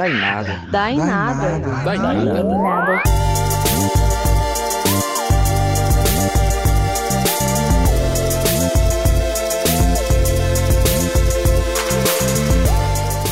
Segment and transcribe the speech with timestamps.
[0.00, 0.60] Dá em nada.
[0.70, 1.58] Dá em nada.
[1.84, 2.42] Dá em nada.
[2.42, 3.02] nada.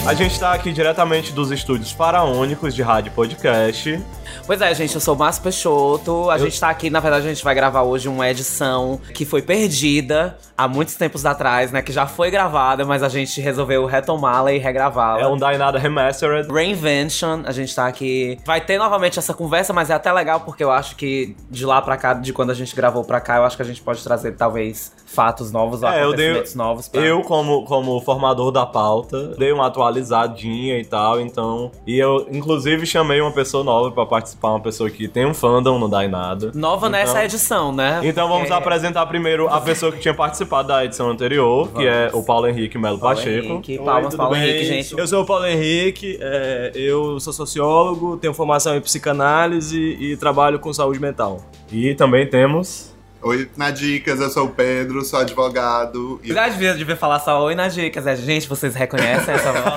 [0.06, 4.04] A gente está aqui diretamente dos estúdios faraônicos de rádio podcast.
[4.48, 6.30] Pois é, gente, eu sou o Márcio Peixoto.
[6.30, 9.42] A gente tá aqui, na verdade, a gente vai gravar hoje uma edição que foi
[9.42, 11.82] perdida há muitos tempos atrás, né?
[11.82, 15.20] Que já foi gravada, mas a gente resolveu retomá-la e regravá-la.
[15.20, 16.50] É um Dainada Remastered.
[16.50, 18.38] Reinvention, a gente tá aqui.
[18.46, 21.82] Vai ter novamente essa conversa, mas é até legal porque eu acho que de lá
[21.82, 24.02] pra cá, de quando a gente gravou pra cá, eu acho que a gente pode
[24.02, 26.88] trazer talvez fatos novos, É, eu acontecimentos dei- novos.
[26.88, 27.00] Pra...
[27.02, 31.70] Eu, como, como formador da pauta, dei uma atualizadinha e tal, então.
[31.86, 35.78] E eu, inclusive, chamei uma pessoa nova pra participar, uma pessoa que tem um fandom
[35.78, 36.52] no Dainada.
[36.54, 38.00] Nova Então- nessa edição, né?
[38.04, 42.10] Então vamos Porque- apresentar primeiro a pessoa que tinha participado da edição anterior, que é
[42.12, 43.46] o Paulo Henrique Melo Paulo Pacheco.
[43.54, 44.44] Henrique, Oi, palmas, tudo Paulo bem?
[44.48, 44.98] Henrique, gente.
[44.98, 50.58] Eu sou o Paulo Henrique, é, eu sou sociólogo, tenho formação em psicanálise e trabalho
[50.58, 51.40] com saúde mental.
[51.72, 52.96] E também temos.
[53.20, 56.20] Oi, na Dicas, eu sou o Pedro, sou advogado.
[56.22, 56.32] E...
[56.32, 58.06] Já devia, devia falar só oi nas dicas.
[58.06, 59.74] É, gente, vocês reconhecem essa voz?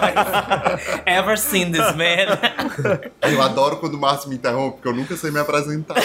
[1.07, 2.37] Ever seen this man?
[3.21, 5.95] Eu adoro quando o Márcio me interrompe, porque eu nunca sei me apresentar.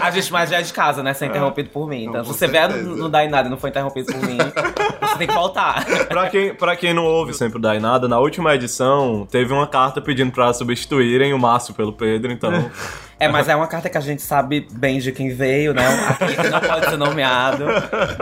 [0.00, 1.14] A gente, mas já é de casa, né?
[1.14, 2.04] Ser interrompido por mim.
[2.04, 2.88] Então, Não, se você vier certeza.
[2.90, 5.84] no, no Dá em Nada e não foi interrompido por mim, você tem que voltar.
[6.08, 10.00] Pra quem, pra quem não ouve sempre o Dainada, na última edição teve uma carta
[10.00, 12.70] pedindo pra substituírem o Márcio pelo Pedro, então.
[13.18, 15.84] É, mas é uma carta que a gente sabe bem de quem veio, né?
[16.18, 17.64] Que não pode ser nomeado.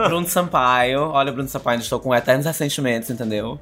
[0.09, 1.01] Bruno Sampaio.
[1.11, 3.59] Olha, Bruno Sampaio, estou com eternos ressentimentos, entendeu?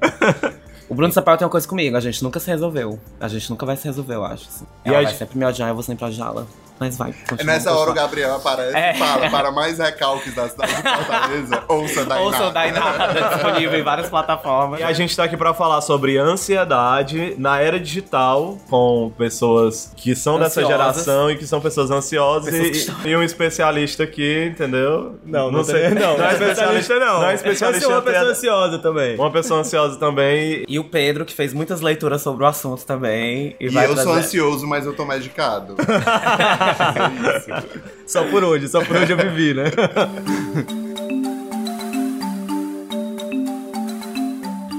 [0.91, 2.99] O Bruno Sampaio tem uma coisa comigo, a gente nunca se resolveu.
[3.17, 4.49] A gente nunca vai se resolver, eu acho.
[4.49, 4.65] assim.
[4.83, 6.45] E Ela vai gente- sempre me odiar, eu vou sempre odiá-la.
[6.77, 7.93] Mas vai, É continua, nessa hora o.
[7.93, 8.95] Gabriel aparece É.
[8.95, 12.71] e fala: para mais recalques da cidade de Fortaleza, ouça da Ouça o Dá em
[12.71, 14.79] Nada, disponível em várias plataformas.
[14.79, 20.15] E a gente tá aqui pra falar sobre ansiedade na era digital, com pessoas que
[20.15, 20.69] são dessa Ansiosas.
[20.95, 25.19] geração e que são pessoas ansiosas Pessoas e, estão- e um especialista aqui, entendeu?
[25.23, 25.89] Não, não, sei.
[25.89, 27.19] Não, não é especialista não.
[27.21, 29.15] Não é especialista Eu sou uma pessoa ansiosa também.
[29.17, 30.65] Uma pessoa ansiosa também.
[30.67, 33.55] E o Pedro, que fez muitas leituras sobre o assunto também.
[33.59, 35.75] E, E vai eu sou trazer- ansioso, mas eu tô medicado.
[38.05, 39.65] Só por hoje, só por hoje eu vivi, né?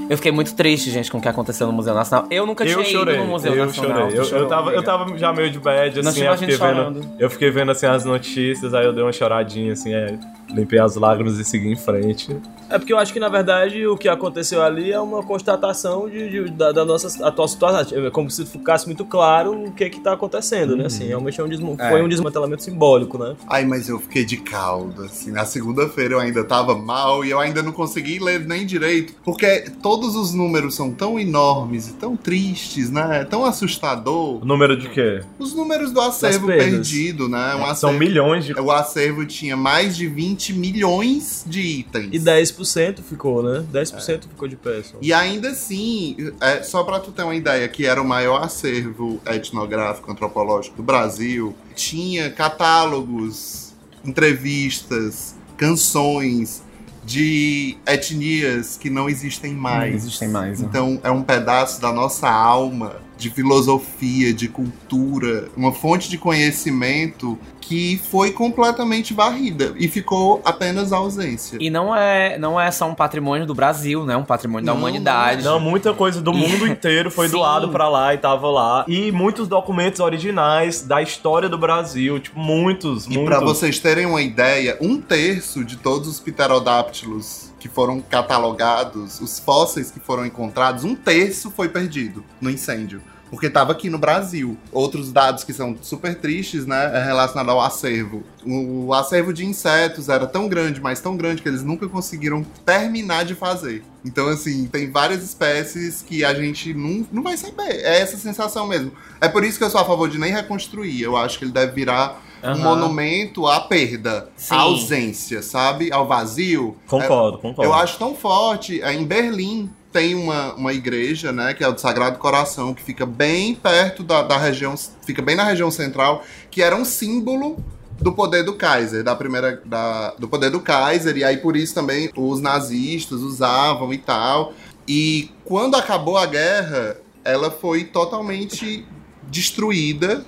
[0.09, 2.27] Eu fiquei muito triste, gente, com o que aconteceu no Museu Nacional.
[2.29, 4.01] Eu nunca Eu tinha chorei, ido no Museu eu Nacional.
[4.01, 4.13] chorei.
[4.13, 6.67] Eu, eu, chorou, tava, eu tava já meio de bad, assim, eu a gente fiquei,
[6.73, 10.79] vendo, eu fiquei vendo assim as notícias, aí eu dei uma choradinha, assim, aí limpei
[10.79, 12.35] as lágrimas e segui em frente.
[12.69, 16.29] É porque eu acho que, na verdade, o que aconteceu ali é uma constatação de,
[16.29, 18.05] de- da, da nossa atual situação.
[18.05, 20.85] É como se ficasse muito claro o que que tá acontecendo, né?
[20.87, 21.89] Assim, realmente é um desmo- É.
[21.89, 23.35] foi um desmantelamento simbólico, né?
[23.47, 25.31] Ai, mas eu fiquei de caldo, assim.
[25.31, 29.13] Na segunda-feira eu ainda tava mal e eu ainda não consegui ler nem direito.
[29.23, 33.21] Porque todos os números são tão enormes e tão tristes, né?
[33.21, 34.41] É tão assustador.
[34.41, 35.21] O número de quê?
[35.37, 37.55] Os números do acervo perdido, né?
[37.55, 38.53] Um São acervo, milhões de.
[38.53, 42.09] O acervo tinha mais de 20 milhões de itens.
[42.11, 43.65] E 10% ficou, né?
[43.71, 44.81] 10% ficou de pé.
[44.81, 44.97] só.
[45.01, 49.21] E ainda assim, é, só pra tu ter uma ideia, que era o maior acervo
[49.25, 53.73] etnográfico antropológico do Brasil, tinha catálogos,
[54.03, 56.63] entrevistas, canções
[57.05, 59.91] de etnias que não existem mais.
[59.91, 60.67] Não existem mais, né?
[60.69, 67.37] Então é um pedaço da nossa alma, de filosofia, de cultura, uma fonte de conhecimento
[67.63, 71.57] que foi completamente varrida e ficou apenas a ausência.
[71.59, 74.15] E não é, não é só um patrimônio do Brasil, né?
[74.17, 75.43] Um patrimônio da Não, humanidade.
[75.43, 78.85] Não, muita coisa do mundo inteiro foi doado pra lá e tava lá.
[78.87, 82.19] E muitos documentos originais da história do Brasil.
[82.19, 83.25] Tipo, muitos, E muitos.
[83.25, 89.39] pra vocês terem uma ideia, um terço de todos os pterodáctilos que foram catalogados, os
[89.39, 93.01] fósseis que foram encontrados, um terço foi perdido no incêndio.
[93.33, 94.55] Porque estava aqui no Brasil.
[94.71, 96.91] Outros dados que são super tristes, né?
[96.93, 98.21] É relacionado ao acervo.
[98.45, 103.25] O acervo de insetos era tão grande, mas tão grande, que eles nunca conseguiram terminar
[103.25, 103.83] de fazer.
[104.05, 107.71] Então, assim, tem várias espécies que a gente não, não vai saber.
[107.83, 108.91] É essa sensação mesmo.
[109.19, 111.01] É por isso que eu sou a favor de nem reconstruir.
[111.01, 112.57] Eu acho que ele deve virar um Aham.
[112.59, 114.53] monumento à perda, Sim.
[114.53, 115.91] à ausência, sabe?
[115.91, 116.77] Ao vazio.
[116.85, 117.63] Concordo, É, concordo.
[117.63, 118.79] eu acho tão forte.
[118.81, 121.53] é, Em Berlim tem uma, uma igreja, né?
[121.53, 124.75] Que é o do Sagrado Coração, que fica bem perto da, da região,
[125.05, 127.63] fica bem na região central, que era um símbolo
[128.01, 131.75] do poder do Kaiser, da primeira, da, do poder do Kaiser, e aí por isso
[131.75, 134.53] também os nazistas usavam e tal.
[134.87, 138.85] E quando acabou a guerra, ela foi totalmente
[139.29, 140.25] destruída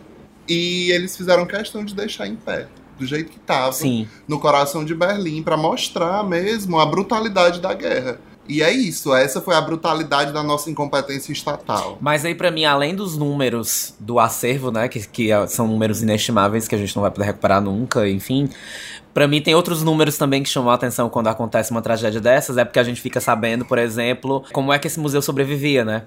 [0.48, 3.76] e eles fizeram questão de deixar em pé, do jeito que estava
[4.28, 8.20] no coração de Berlim para mostrar mesmo a brutalidade da guerra.
[8.48, 11.98] E é isso, essa foi a brutalidade da nossa incompetência estatal.
[12.00, 14.88] Mas aí, pra mim, além dos números do acervo, né?
[14.88, 18.50] Que, que são números inestimáveis que a gente não vai poder recuperar nunca, enfim.
[19.14, 22.58] Pra mim, tem outros números também que chamam a atenção quando acontece uma tragédia dessas.
[22.58, 26.04] É porque a gente fica sabendo, por exemplo, como é que esse museu sobrevivia, né?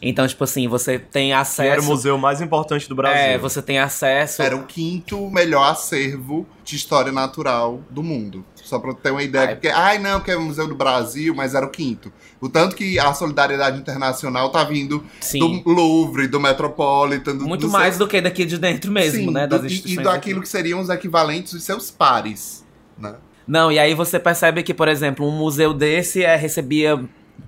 [0.00, 1.62] Então, tipo assim, você tem Que acesso.
[1.70, 3.18] era o museu mais importante do Brasil.
[3.20, 4.42] É, você tem acesso.
[4.42, 8.44] Era o quinto melhor acervo de história natural do mundo.
[8.72, 9.48] Só pra ter uma ideia.
[9.48, 9.54] Ai.
[9.56, 12.10] Porque, ai não, que é o Museu do Brasil, mas era o quinto.
[12.40, 15.60] O tanto que a solidariedade internacional tá vindo Sim.
[15.62, 19.26] do Louvre, do Metropolitan, do, Muito do mais seu- do que daqui de dentro mesmo,
[19.26, 19.46] Sim, né?
[19.46, 20.06] do- Das e- instituições.
[20.06, 20.46] e daquilo aqui.
[20.46, 22.64] que seriam os equivalentes dos seus pares,
[22.98, 23.16] né?
[23.46, 26.98] Não, e aí você percebe que, por exemplo, um museu desse é, recebia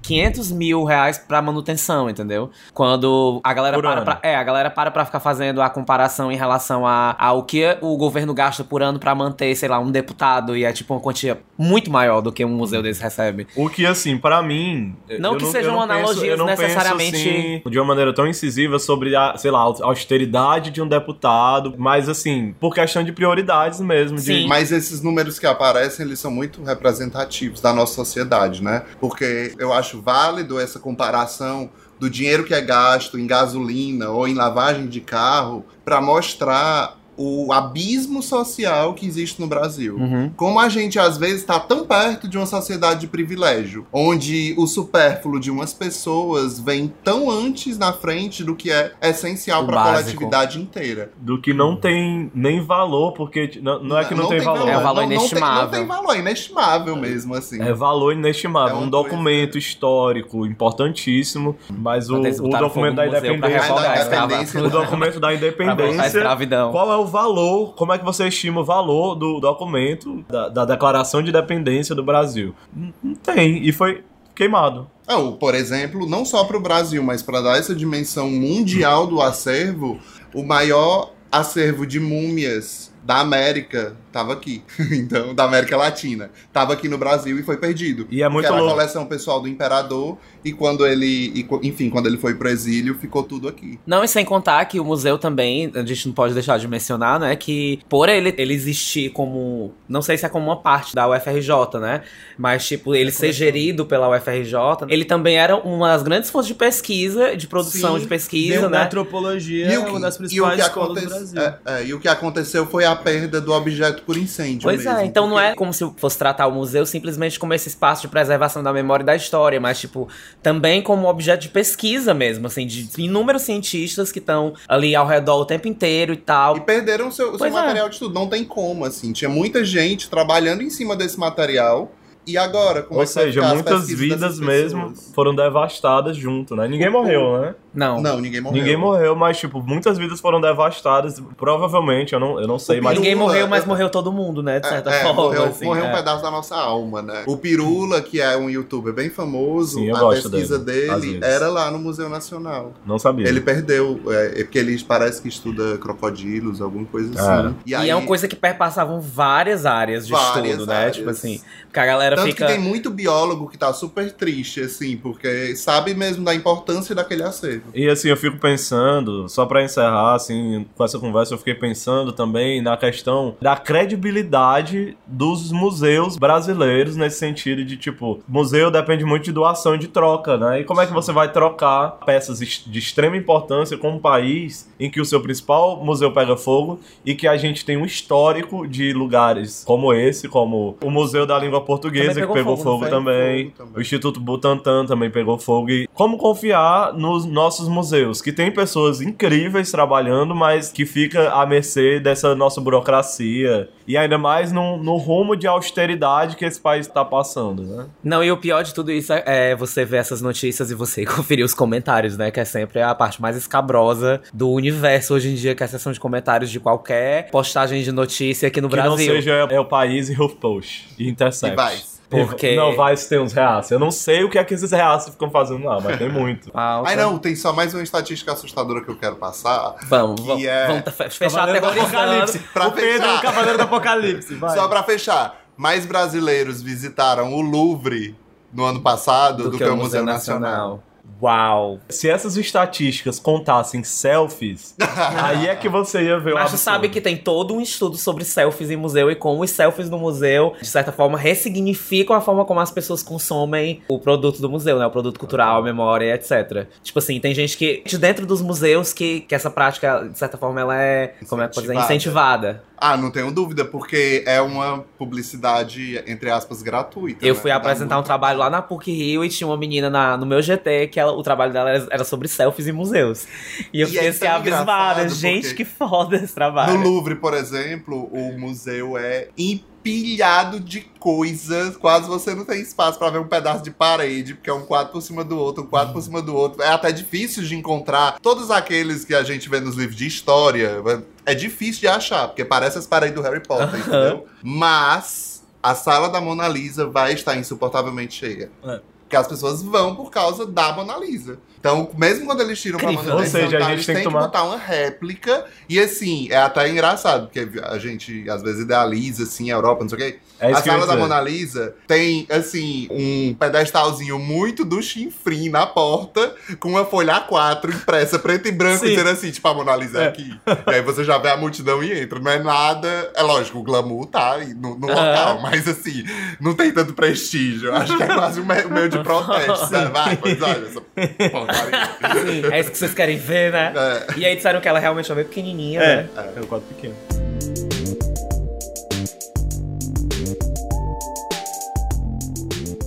[0.03, 2.51] 500 mil reais pra manutenção, entendeu?
[2.73, 4.05] Quando a galera Por para ano.
[4.05, 7.77] pra, É, a galera para pra ficar fazendo a comparação em relação a, ao que
[7.81, 11.01] o governo gasta por ano pra manter, sei lá, um deputado, e é tipo uma
[11.01, 13.47] quantia muito maior do que um museu desse recebe.
[13.57, 14.95] O que, assim, pra mim.
[15.19, 17.29] Não eu que sejam não penso- analogias eu não necessariamente- Penso,
[17.61, 21.75] assim, de uma maneira tão incisiva sobre a, sei lá, a austeridade de um deputado,
[21.79, 24.19] mas, assim, por questão de prioridades mesmo.
[24.19, 24.43] Sim.
[24.43, 28.83] De, Mas esses números que aparecem, eles são muito representativos da nossa sociedade, né?
[29.01, 34.35] Porque eu acho válido essa comparação do dinheiro que é gasto em gasolina ou em
[34.35, 39.97] lavagem de carro para mostrar o abismo social que existe no Brasil.
[39.97, 40.31] Uhum.
[40.37, 44.67] Como a gente às vezes está tão perto de uma sociedade de privilégio, onde o
[44.67, 49.93] supérfluo de umas pessoas vem tão antes na frente do que é essencial para a
[49.93, 51.11] coletividade inteira.
[51.17, 54.69] do que não tem nem valor, porque não, não é que não, tem, valor.
[54.69, 55.65] É um valor não, não tem- inestimável.
[55.65, 57.63] Não tem, valor, é inestimável mesmo, assim.
[57.63, 63.75] É valor inestimável, É um documento histórico importantíssimo, mas o, o botaram documento da independência.
[63.75, 64.67] a escrava-.
[64.67, 66.07] O documento da independência.
[66.07, 66.71] escravidão.
[66.73, 67.75] Qual é o valor?
[67.75, 72.03] Como é que você estima o valor do documento da, da Declaração de Independência do
[72.05, 72.55] Brasil?
[73.03, 74.03] Não tem, e foi
[74.35, 74.89] queimado.
[75.07, 79.07] É, o- por exemplo, não só para o Brasil, mas para dar essa dimensão mundial
[79.07, 79.99] do acervo,
[80.35, 84.63] o maior acervo de múmias da América estava aqui.
[84.93, 86.31] então, da América Latina.
[86.47, 88.07] Estava aqui no Brasil e foi perdido.
[88.11, 88.71] E é muito era louco.
[88.71, 92.95] a coleção pessoal do imperador e quando ele, e enfim, quando ele foi pro exílio,
[92.99, 93.79] ficou tudo aqui.
[93.87, 97.19] Não, e sem contar que o museu também, a gente não pode deixar de mencionar,
[97.19, 97.35] né?
[97.37, 99.73] Que por ele, ele existir como.
[99.89, 102.03] Não sei se é como uma parte da UFRJ, né?
[102.37, 104.55] Mas, tipo, ele ser gerido pela UFRJ,
[104.89, 108.83] ele também era uma das grandes fontes de pesquisa, de produção Sim, de pesquisa, né?
[108.85, 111.41] antropologia E é o, uma das que, e o principais que escolas do Brasil.
[111.41, 114.99] é, é, e o que aconteceu foi a perda do objeto por incêndio Pois mesmo.
[115.01, 118.03] é, então não porque- é como se fosse tratar o museu simplesmente como esse espaço
[118.03, 120.09] de preservação da memória e da história, mas, tipo,
[120.43, 125.41] também como objeto de pesquisa mesmo, assim, de inúmeros cientistas que estão ali ao redor
[125.41, 126.57] o tempo inteiro e tal.
[126.57, 127.51] E perderam o seu, seu é.
[127.51, 128.15] material de estudo.
[128.15, 129.13] Não tem como, assim.
[129.13, 131.91] Tinha muita gente trabalhando em cima desse material.
[132.27, 132.83] E agora?
[132.83, 136.67] Como Ou é que vai seja, muitas vidas mesmo foram devastadas junto, né?
[136.67, 137.55] Ninguém morreu, né?
[137.75, 138.01] Não.
[138.01, 138.59] Não, ninguém morreu.
[138.59, 141.21] Ninguém morreu, mas, tipo, muitas vidas foram devastadas.
[141.37, 142.97] Provavelmente, eu não, eu não sei, mas.
[142.97, 144.61] Ninguém morreu, mas é- morreu todo mundo, né?
[144.61, 145.23] De É, certa é, forma.
[145.23, 145.93] morreu, assim, morreu um é.
[145.97, 147.25] pedaço da nossa alma, né?
[147.27, 151.21] O Pirula, que é um youtuber bem famoso, Sim, eu a gosto pesquisa dele, dele,
[151.25, 152.73] era lá no Museu Nacional.
[152.87, 153.29] Não sabia.
[153.29, 157.57] Ele perdeu, é, é porque ele parece que estuda crocodilos, alguma coisa assim.
[157.67, 160.77] E é uma coisa que perpassavam várias áreas de Várias estudo, né?
[160.77, 160.97] áreas.
[160.97, 162.47] Tipo assim, porque a galera Tanto fica.
[162.47, 167.23] que tem muito biólogo que tá super triste, assim, porque sabe mesmo da importância daquele
[167.23, 167.65] acervo.
[167.75, 172.13] E assim, eu fico pensando, só pra encerrar, assim, com essa conversa, eu fiquei pensando
[172.13, 179.25] também na questão da credibilidade dos museus brasileiros, nesse sentido de, tipo, museu depende muito
[179.25, 180.61] de doação e de troca, né?
[180.61, 184.91] E como é que você vai trocar peças de extrema importância com um país em
[184.91, 188.93] que o seu principal museu pega fogo e que a gente tem um histórico de
[188.93, 192.91] lugares como esse, como o Museu da Língua Portuguesa, Também que pegou pegou fogo, fogo,
[192.91, 193.73] também, Fogo também.
[193.77, 195.71] o Instituto Butantan também pegou fogo.
[195.71, 201.47] E como confiar nos nossos museus, que tem pessoas incríveis trabalhando, mas que fica à
[201.47, 203.69] mercê dessa nossa burocracia.
[203.87, 207.87] E ainda mais no, no rumo de austeridade que esse país está passando, né?
[208.03, 211.05] Não, e o pior de tudo isso é, é você ver essas notícias e você
[211.07, 212.31] conferir os comentários, né?
[212.31, 215.69] Que é sempre a parte mais escabrosa do universo hoje em dia, que é a
[215.69, 218.91] seção de comentários de qualquer postagem de notícia aqui no que Brasil.
[218.91, 221.53] não seja é o país e HuffPost e Intercept.
[221.53, 221.94] E vai.
[222.27, 223.71] Porque- Não, vai ter uns reaços.
[223.71, 226.51] Eu não sei o que é que esses reaços ficam fazendo lá, mas tem muito.
[226.53, 226.89] Pauta.
[226.91, 229.75] Ai, não, tem só mais uma estatística assustadora que eu quero passar.
[229.89, 231.97] Vamos, vamos, Que é- vamos tá- fe- fechar do aterrorizando.
[231.97, 232.39] Apocalipse.
[232.53, 234.55] Pra o Pedro é o Cavaleiro do Apocalipse, vai.
[234.57, 238.17] Só pra fechar, mais brasileiros visitaram o Louvre
[238.53, 240.83] no ano passado do, que, o Museu Nacional.
[241.21, 241.79] Uau!
[241.89, 244.75] Se essas estatísticas contassem selfies,
[245.23, 246.61] aí é que você ia ver o Mas absurdo.
[246.63, 249.99] sabe que tem todo um estudo sobre selfies em museu e como os selfies no
[249.99, 254.79] museu, de certa forma, ressignificam a forma como as pessoas consomem o produto do museu,
[254.79, 254.87] né?
[254.87, 256.67] O produto cultural, a memória, etc.
[256.83, 260.37] Tipo assim, tem gente que, de dentro dos museus, que, que essa prática, de certa
[260.37, 262.63] forma, ela é, como é que pode dizer, Incentivada.
[262.77, 267.25] Ah, não tenho dúvida, porque é uma publicidade, entre aspas, gratuita.
[267.25, 267.41] Eu né?
[267.41, 270.43] fui apresentar um trabalho lá na PUC Rio e tinha uma menina na- no meu
[270.43, 273.27] GT que ela- o trabalho dela era, sobre selfies em museus.
[273.73, 275.09] E eu E fiquei é assim, tão abismada.
[275.09, 276.79] Gente, que foda esse trabalho.
[276.79, 281.77] No Louvre, por exemplo, o museu é empilhado de coisas.
[281.77, 284.93] Quase você não tem espaço pra ver um pedaço de parede, porque é um quadro
[284.93, 286.63] por cima do outro, um quadro por cima do outro.
[286.63, 290.83] É até difícil de encontrar todos aqueles que a gente vê nos livros de história.
[291.27, 294.27] É difícil de achar, porque parece as paredes do Harry Potter, entendeu?
[294.43, 298.51] Mas a sala da Mona Lisa vai estar insuportavelmente cheia.
[298.65, 298.81] É.
[299.15, 301.39] Porque as pessoas vão por causa da Mona Lisa.
[301.61, 303.13] Então, mesmo quando eles tiram pra Incrível.
[303.15, 305.45] Mona Ou Lisa, seja, a tá, gente eles tem que têm tomar- botar uma réplica.
[305.69, 309.89] E assim, é até engraçado, porque a gente às vezes idealiza assim, a Europa, não
[309.89, 310.19] sei o quê.
[310.51, 310.97] É a sala da.
[310.97, 317.71] Mona Lisa tem, assim, um pedestalzinho muito do chinfrim na porta, com uma folha A4
[317.75, 318.91] impressa preto e branco, Sim.
[318.91, 320.09] dizendo assim, tipo, a Mona Lisa é É.
[320.09, 320.35] aqui.
[320.67, 322.19] e aí você já vê a multidão e entra.
[322.19, 323.11] Não é nada.
[323.15, 326.05] É lógico, o glamour tá no, no local, mas assim,
[326.41, 327.75] não tem tanto prestígio.
[327.75, 329.67] Acho que é quase um me- meio de protesto.
[329.67, 329.91] sabe?
[329.93, 332.49] Vai, pois olha, essa porcaria.
[332.55, 333.73] É isso que vocês querem ver, né?
[333.77, 334.19] É.
[334.19, 336.09] E aí disseram que ela realmente é bem pequenininha, É, né?
[336.37, 336.95] é o quadro pequeno.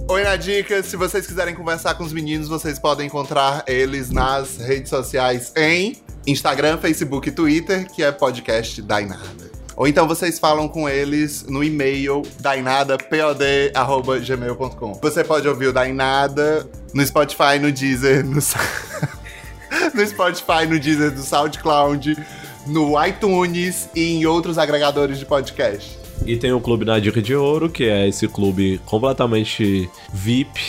[0.09, 4.55] Oi, na dica, se vocês quiserem conversar com os meninos, vocês podem encontrar eles nas
[4.55, 9.51] redes sociais em Instagram, Facebook e Twitter, que é podcast Dainada.
[9.75, 14.93] Ou então vocês falam com eles no e-mail dainadapod.gmail.com.
[14.93, 18.39] Você pode ouvir o Dainada no Spotify, no Deezer, no,
[19.93, 22.17] no Spotify, no Deezer, do SoundCloud,
[22.65, 25.96] no iTunes e em outros agregadores de podcast.
[26.25, 30.59] E tem o Clube na Dica de Ouro, que é esse clube completamente VIP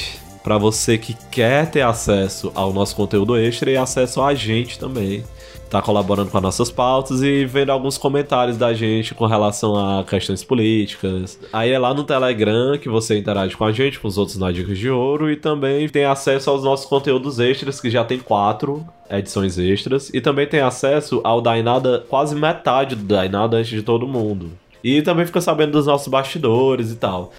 [0.43, 5.23] para você que quer ter acesso ao nosso conteúdo extra e acesso a gente também.
[5.69, 10.03] Tá colaborando com as nossas pautas e vendo alguns comentários da gente com relação a
[10.03, 11.39] questões políticas.
[11.53, 14.51] Aí é lá no Telegram que você interage com a gente, com os outros na
[14.51, 18.87] Dicas de Ouro, e também tem acesso aos nossos conteúdos extras, que já tem quatro
[19.11, 24.09] edições extras, e também tem acesso ao Dainada, quase metade do Dainada antes de todo
[24.09, 24.51] mundo.
[24.89, 27.33] E também fica sabendo dos nossos bastidores e tal.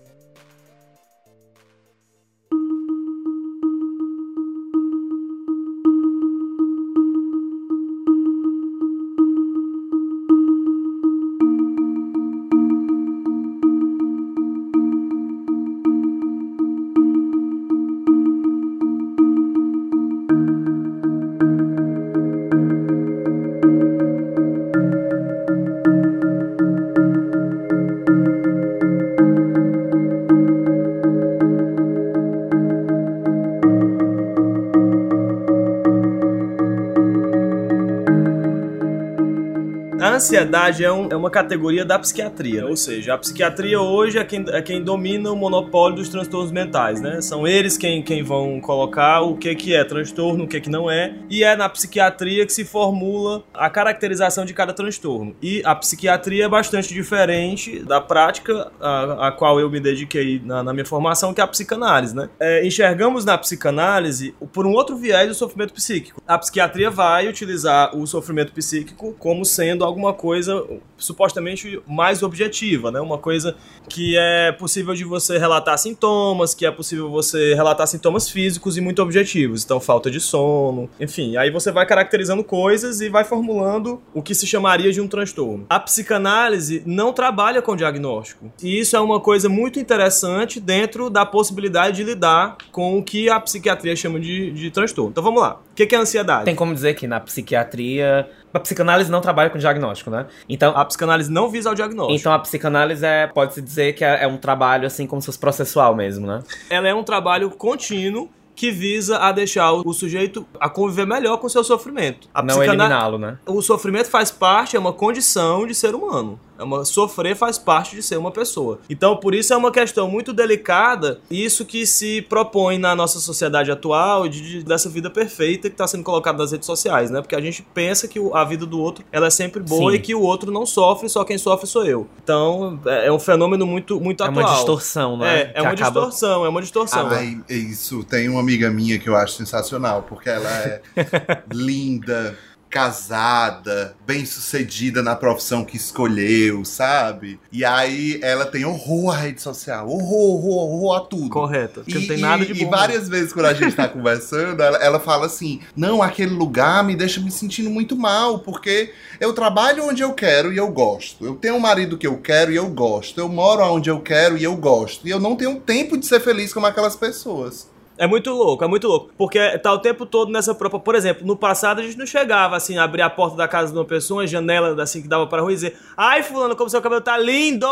[40.20, 44.46] Ansiedade é, um- é uma categoria da psiquiatria, ou seja, a psiquiatria hoje é quem,
[44.50, 47.22] é quem domina o monopólio dos transtornos mentais, né?
[47.22, 50.92] São eles quem, quem vão colocar o que, que é transtorno, o que, que não
[50.92, 55.34] é, e é na psiquiatria que se formula a caracterização de cada transtorno.
[55.42, 60.62] E a psiquiatria é bastante diferente da prática a, a qual eu me dediquei na,
[60.62, 62.30] na minha formação, que é a psicanálise, né?
[62.40, 66.22] É, enxergamos na psicanálise, por um outro viés, o sofrimento psíquico.
[66.28, 70.66] A psiquiatria vai utilizar o sofrimento psíquico como sendo alguma coisa
[70.98, 73.00] supostamente mais objetiva, né?
[73.00, 73.56] Uma coisa
[73.88, 78.82] que é possível de você relatar sintomas, que é possível você relatar sintomas físicos e
[78.82, 79.64] muito objetivos.
[79.64, 81.38] Então, falta de sono, enfim.
[81.38, 85.66] Aí você vai caracterizando coisas e vai formulando o que se chamaria de um transtorno.
[85.70, 88.52] A psicanálise não trabalha com diagnóstico.
[88.62, 93.30] E isso é uma coisa muito interessante dentro da possibilidade de lidar com o que
[93.30, 95.12] a psiquiatria chama de, de transtorno.
[95.12, 95.60] Então vamos lá.
[95.72, 96.46] O que é ansiedade?
[96.46, 98.30] Tem como dizer que na psiquiatria.
[98.54, 100.26] A psicanálise não trabalha com diagnóstico, né?
[100.48, 102.20] Então, A psicanálise não visa o diagnóstico.
[102.20, 105.40] então a psicanálise é, pode-se dizer que é, é um trabalho assim como se fosse
[105.40, 106.42] processual mesmo, né?
[106.70, 111.48] ela é um trabalho contínuo que visa a deixar o sujeito a conviver melhor com
[111.48, 112.28] o seu sofrimento.
[112.34, 113.38] A não eliminá-lo, né?
[113.46, 116.38] O sofrimento faz parte, é uma condição de ser humano.
[116.60, 118.80] É uma, sofrer faz parte de ser uma pessoa.
[118.90, 123.72] Então, por isso é uma questão muito delicada, isso que se propõe na nossa sociedade
[123.72, 127.22] atual, de, de- dessa vida perfeita que está sendo colocada nas redes sociais, né?
[127.22, 129.98] Porque a gente pensa que o- a vida do outro ela é sempre boa Sim.
[129.98, 132.08] e que o outro não sofre, só quem sofre sou eu.
[132.24, 134.46] Então, é, é um fenômeno muito, muito É atual.
[134.46, 135.40] uma distorção, né?
[135.40, 137.08] É, é uma acaba- distorção, é uma distorção.
[137.10, 138.04] Ai, é isso.
[138.04, 140.82] Tem uma amiga minha que eu acho sensacional, porque ela é
[141.52, 142.38] linda,
[142.70, 147.40] casada, bem sucedida na profissão que escolheu, sabe?
[147.52, 151.30] E aí ela tem horror à rede social, horror, horror, horror a tudo.
[151.30, 151.84] Correto.
[151.88, 152.62] E, não tem nada de bom.
[152.62, 156.84] e várias vezes quando a gente tá conversando, ela, ela fala assim: Não, aquele lugar
[156.84, 161.26] me deixa me sentindo muito mal, porque eu trabalho onde eu quero e eu gosto.
[161.26, 163.20] Eu tenho um marido que eu quero e eu gosto.
[163.20, 165.08] Eu moro onde eu quero e eu gosto.
[165.08, 167.68] E eu não tenho tempo de ser feliz como aquelas pessoas.
[168.00, 169.10] É muito louco, é muito louco.
[169.18, 170.80] Porque tá o tempo todo nessa própria.
[170.80, 173.72] Por exemplo, no passado a gente não chegava assim, a abrir a porta da casa
[173.74, 176.70] de uma pessoa, uma janela assim que dava pra rua e dizer: Ai, Fulano, como
[176.70, 177.68] seu cabelo tá lindo!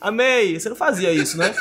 [0.00, 0.58] Amei!
[0.60, 1.52] Você não fazia isso, né?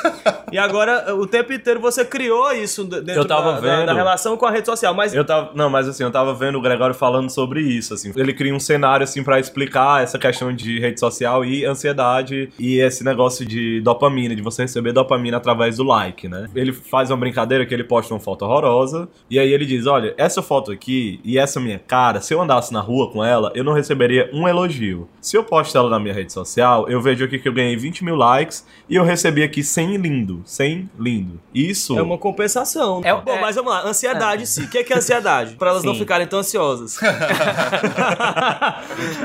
[0.52, 4.52] e agora, o tempo inteiro você criou isso dentro da, da- da relação com a
[4.52, 4.94] rede social.
[4.94, 8.12] Mas Eu tava, não, mas assim, eu tava vendo o Gregório falando sobre isso, assim.
[8.16, 12.80] Ele cria um cenário assim para explicar essa questão de rede social e ansiedade e
[12.80, 16.48] esse negócio de dopamina, de você receber dopamina através do like, né?
[16.56, 20.14] Ele faz uma brincadeira que ele posta uma foto horrorosa e aí ele diz: "Olha,
[20.18, 23.64] essa foto aqui e essa minha cara, se eu andasse na rua com ela, eu
[23.64, 25.08] não receberia um elogio.
[25.22, 28.04] Se eu posto ela na minha rede social, eu vejo aqui que eu ganhei 20
[28.04, 31.40] mil likes e eu recebi aqui 100 lindo, 100 lindo.
[31.54, 33.02] Isso é uma compensação.
[33.04, 34.64] É- Bom, é- mas vamos lá, ansiedade sim.
[34.64, 35.56] O que é, que é ansiedade?
[35.56, 36.00] Pra elas não Sim.
[36.00, 36.98] ficarem tão ansiosas.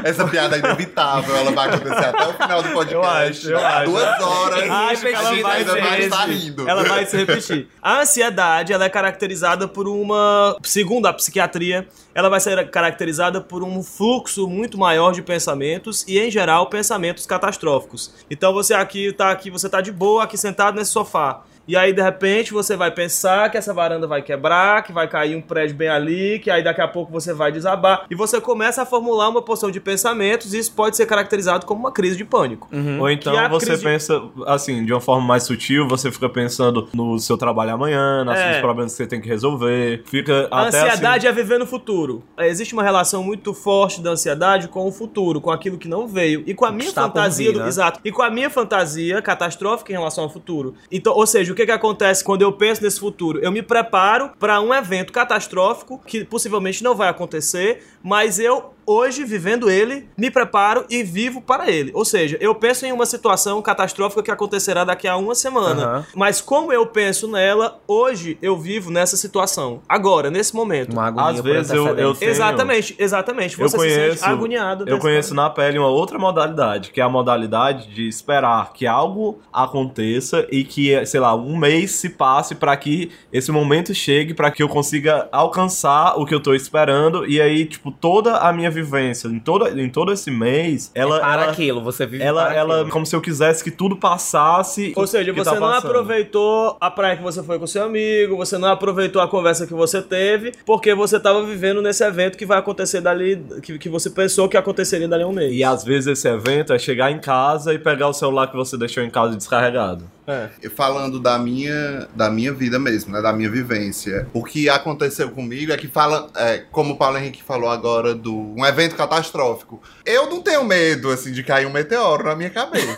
[0.04, 2.94] Essa piada é inevitável, ela vai acontecer até o final do podcast.
[2.94, 3.90] Eu acho, eu acho.
[3.90, 4.70] Duas horas.
[4.70, 6.38] Acho que ela vai ainda ser vai estar esse.
[6.44, 6.68] rindo.
[6.68, 7.68] Ela vai se repetir.
[7.82, 13.62] A ansiedade, ela é caracterizada por uma, segundo a psiquiatria, ela vai ser caracterizada por
[13.62, 18.12] um fluxo muito maior de pensamentos e, em geral, pensamentos catastróficos.
[18.30, 21.42] Então você aqui tá aqui, você tá de boa aqui sentado nesse sofá.
[21.66, 25.34] E aí, de repente, você vai pensar que essa varanda vai quebrar, que vai cair
[25.36, 28.04] um prédio bem ali, que aí daqui a pouco você vai desabar.
[28.10, 31.80] E você começa a formular uma porção de pensamentos e isso pode ser caracterizado como
[31.80, 32.68] uma crise de pânico.
[33.00, 35.88] Ou então Que é a você crise de- pensa, assim, de uma forma mais sutil,
[35.88, 38.50] você fica pensando no seu trabalho amanhã, nos É.
[38.50, 40.02] seus problemas que você tem que resolver.
[40.06, 42.22] Fica A até ansiedade assim, é viver no futuro.
[42.36, 46.06] É, Existe uma relação muito forte da ansiedade com o futuro, com aquilo que não
[46.06, 46.42] veio.
[46.46, 47.46] E com a minha está fantasia.
[47.48, 47.68] vir, do- né?
[47.68, 48.00] Exato.
[48.04, 50.74] E com a minha fantasia catastrófica em relação ao futuro.
[50.90, 53.38] Então, ou seja, o que, que acontece quando eu penso nesse futuro?
[53.38, 58.73] Eu me preparo para um evento catastrófico que possivelmente não vai acontecer, mas eu.
[58.86, 61.90] Hoje, vivendo ele, me preparo e vivo para ele.
[61.94, 65.82] Ou seja, eu penso em uma situação catastrófica que acontecerá daqui a uma semana.
[65.84, 66.06] Aham.
[66.14, 69.80] Mas como eu penso nela, hoje eu vivo nessa situação.
[69.88, 70.92] Agora, nesse momento.
[70.92, 73.58] Uma agonia Às vezes eu- eu tenho- Exatamente, exatamente.
[73.60, 74.84] eu Você se conheço, sente agoniado.
[74.88, 75.44] eu conheço momento.
[75.48, 80.64] na pele uma outra modalidade, que é a modalidade de esperar que algo aconteça e
[80.64, 84.68] que, sei lá, um mês se passe para que esse momento chegue, para que eu
[84.68, 89.38] consiga alcançar o que eu tô esperando e aí, tipo, toda a minha vivência em
[89.38, 92.74] todo, em todo esse mês, ela É para ela, aquilo, você vive ela, para ela
[92.76, 92.90] aquilo.
[92.90, 94.92] como se eu quisesse que tudo passasse.
[94.96, 95.90] Ou seja, que você tá não passando.
[95.90, 99.74] aproveitou a praia que você foi com seu amigo, você não aproveitou a conversa que
[99.74, 104.10] você teve, porque você estava vivendo nesse evento que vai acontecer dali, que, que você
[104.10, 105.52] pensou que aconteceria dali a um mês.
[105.52, 108.76] E às vezes esse evento é chegar em casa e pegar o celular que você
[108.76, 110.04] deixou em casa descarregado.
[110.26, 110.48] É.
[110.62, 113.20] E Falando da minha, da minha vida mesmo, né?
[113.20, 114.26] Da minha vivência.
[114.32, 118.34] O que aconteceu comigo é que fala, é, como o Paulo Henrique falou agora, do
[118.34, 119.80] um evento catastrófico.
[120.04, 122.96] Eu não tenho medo, assim, de cair um meteoro na minha cabeça.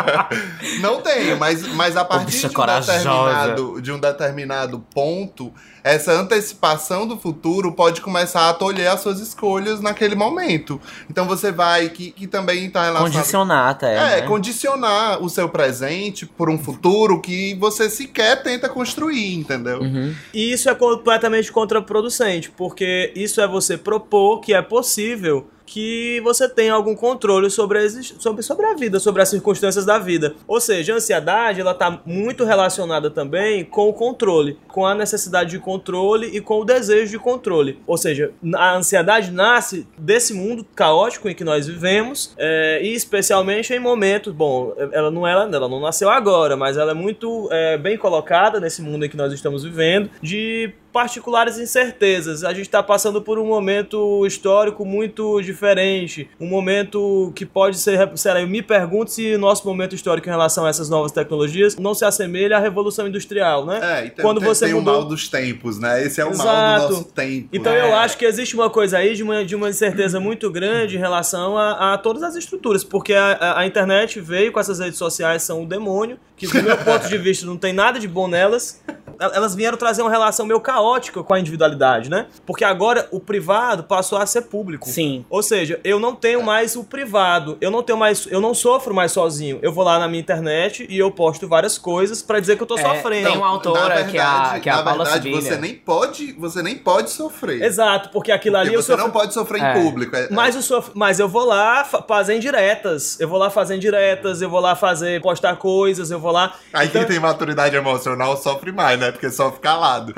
[0.80, 2.98] não tenho, mas, mas a partir de um, corajosa.
[2.98, 5.52] determinado, de um determinado ponto,
[5.88, 10.80] essa antecipação do futuro pode começar a tolher as suas escolhas naquele momento.
[11.10, 13.94] Então você vai, que, que também está relacionado Condicionar até.
[13.96, 14.22] é, né?
[14.22, 19.80] condicionar o seu presente por um futuro que você sequer tenta construir, entendeu?
[19.80, 20.14] Uhum.
[20.34, 26.48] E isso é completamente contraproducente, porque isso é você propor que é possível que você
[26.48, 30.34] tenha algum controle sobre a, sobre, sobre a vida, sobre as circunstâncias da vida.
[30.46, 35.50] Ou seja, a ansiedade ela está muito relacionada também com o controle, com a necessidade
[35.50, 37.78] de controle e com o desejo de controle.
[37.86, 43.72] Ou seja, a ansiedade nasce desse mundo caótico em que nós vivemos é, e especialmente
[43.74, 47.76] em momentos, bom, ela não ela, ela não nasceu agora, mas ela é muito é,
[47.76, 52.44] bem colocada nesse mundo em que nós estamos vivendo de particulares incertezas.
[52.44, 58.10] A gente está passando por um momento histórico muito diferente, um momento que pode ser,
[58.16, 61.12] sei lá, eu me pergunto se o nosso momento histórico em relação a essas novas
[61.12, 63.80] tecnologias não se assemelha à Revolução Industrial, né?
[63.82, 64.94] É, então Quando tem, você tem mudou...
[64.94, 66.04] o mal dos tempos, né?
[66.04, 66.86] Esse é o mal Exato.
[66.88, 67.48] do nosso tempo.
[67.52, 67.80] Então né?
[67.80, 70.98] eu acho que existe uma coisa aí de uma, de uma incerteza muito grande em
[70.98, 74.98] relação a, a todas as estruturas, porque a, a- a internet veio com essas redes
[74.98, 78.26] sociais, são o demônio, que do meu ponto de vista não tem nada de bom
[78.28, 78.82] nelas.
[79.20, 82.26] El- Elas vieram trazer uma relação meio caótica com a individualidade, né?
[82.46, 84.88] Porque agora o privado passou a ser público.
[84.88, 85.24] Sim.
[85.30, 88.94] Ou seja, eu não tenho mais o privado, eu não tenho mais, eu não sofro
[88.94, 89.58] mais sozinho.
[89.62, 92.66] Eu vou lá na minha internet e eu posto várias coisas pra dizer que eu
[92.66, 93.28] tô É, sofrendo.
[93.28, 96.32] tem uma autora que é a, que é a na Paula verdade, você nem pode,
[96.32, 97.62] você nem pode sofrer.
[97.62, 99.70] Exato, porque aquilo ali Porque eu você sofro não pode sofrer É.
[99.78, 100.14] em público.
[100.16, 100.90] É- Mas, o sof...
[100.94, 103.18] Mas eu vou lá fa- fazer indiretas.
[103.20, 106.54] Eu vou lá fazer indiretas, eu vou lá fazer, postar coisas, eu vou lá.
[106.72, 109.07] Aí Então, quem tem maturidade emocional sofre mais, né?
[109.12, 110.12] Porque sofre calado.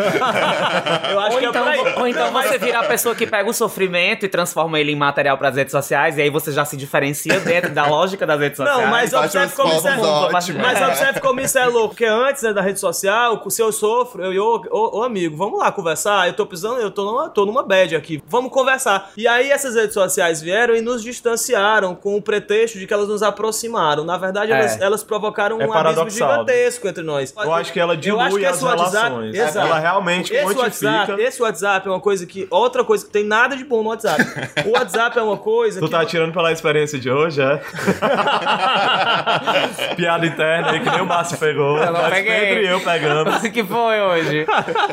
[1.11, 1.95] eu acho Ou que então, é por aí.
[1.99, 4.97] ou então Mas- você vira a pessoa que pega o sofrimento e transforma ele em
[4.97, 8.57] material pras redes sociais, e aí você já se diferencia dentro da lógica das redes
[8.57, 8.81] sociais.
[8.83, 10.33] Não, mas observe como isso é louco.
[10.33, 11.89] Mas observe como isso é louco.
[11.91, 15.59] Porque antes né, da rede social, se eu sofro, eu, eu ô, ô, amigo, vamos
[15.59, 16.27] lá conversar.
[16.29, 18.23] Eu tô precisando, eu tô numa, tô numa bad aqui.
[18.27, 19.11] Vamos conversar.
[19.17, 23.09] E aí essas redes sociais vieram e nos distanciaram com o pretexto de que elas
[23.09, 24.05] nos aproximaram.
[24.05, 24.59] Na verdade, É.
[24.59, 26.35] elas, elas provocaram um É abismo paradoxal, né?
[26.35, 27.35] gigantesco entre nós.
[27.37, 29.35] Eu acho que ela Eu acho dilui que as esse WhatsApp- relações.
[29.35, 29.67] Exato.
[29.67, 30.91] Ela realmente Esse quantifica.
[30.91, 32.47] WhatsApp, esse WhatsApp é uma coisa que.
[32.51, 34.23] Outra coisa que tem nada de bom no WhatsApp.
[34.67, 35.91] O WhatsApp é uma coisa Tu que.
[35.93, 37.61] tá tirando pela experiência de hoje, é?
[39.97, 41.77] Piada interna aí que nem o Márcio pegou.
[41.79, 42.41] Eu não mas peguei.
[42.41, 43.31] Pedro e eu pegando.
[43.31, 44.47] O que foi hoje?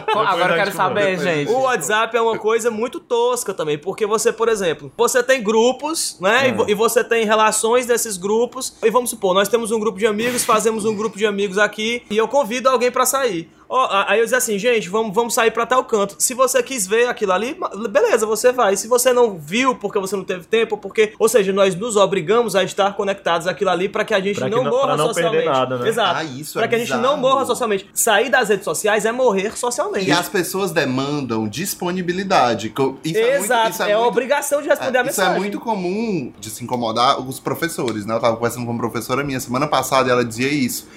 [0.07, 1.23] Agora eu quero saber, conta.
[1.29, 1.51] gente.
[1.51, 6.17] O WhatsApp é uma coisa muito tosca também, porque você, por exemplo, você tem grupos,
[6.19, 6.49] né?
[6.49, 8.75] E vo- E, você tem relações desses grupos.
[8.83, 12.03] E vamos supor, nós temos um grupo de amigos, fazemos um grupo de amigos aqui,
[12.09, 13.49] e eu convido alguém pra sair.
[13.69, 16.15] Ó, a- aí eu diz assim, gente, vamos, vamos sair pra tal canto.
[16.19, 17.57] Se você quis ver aquilo ali,
[17.89, 18.75] beleza, você vai.
[18.77, 21.13] Se você não viu porque você não teve tempo, porque.
[21.19, 24.49] Ou seja, nós nos obrigamos a estar conectados àquilo ali pra que a gente Pra
[24.49, 25.45] que não não- morra pra não perder socialmente.
[25.59, 25.89] nada, né?
[25.89, 26.15] Exato.
[26.19, 27.17] Ah, isso pra é que a gente não bizarro.
[27.17, 27.89] morra socialmente.
[27.93, 30.07] Sair das redes sociais é morrer socialmente.
[30.07, 32.67] E as pessoas demandam disponibilidade.
[33.03, 35.35] Isso é muito- Exato, isso é, a muito- obrigação de responder a É, Isso mensagem.
[35.35, 38.15] é muito comum de se incomodar os professores, né?
[38.15, 40.87] Eu tava conversando com uma professora minha semana passada e ela dizia isso.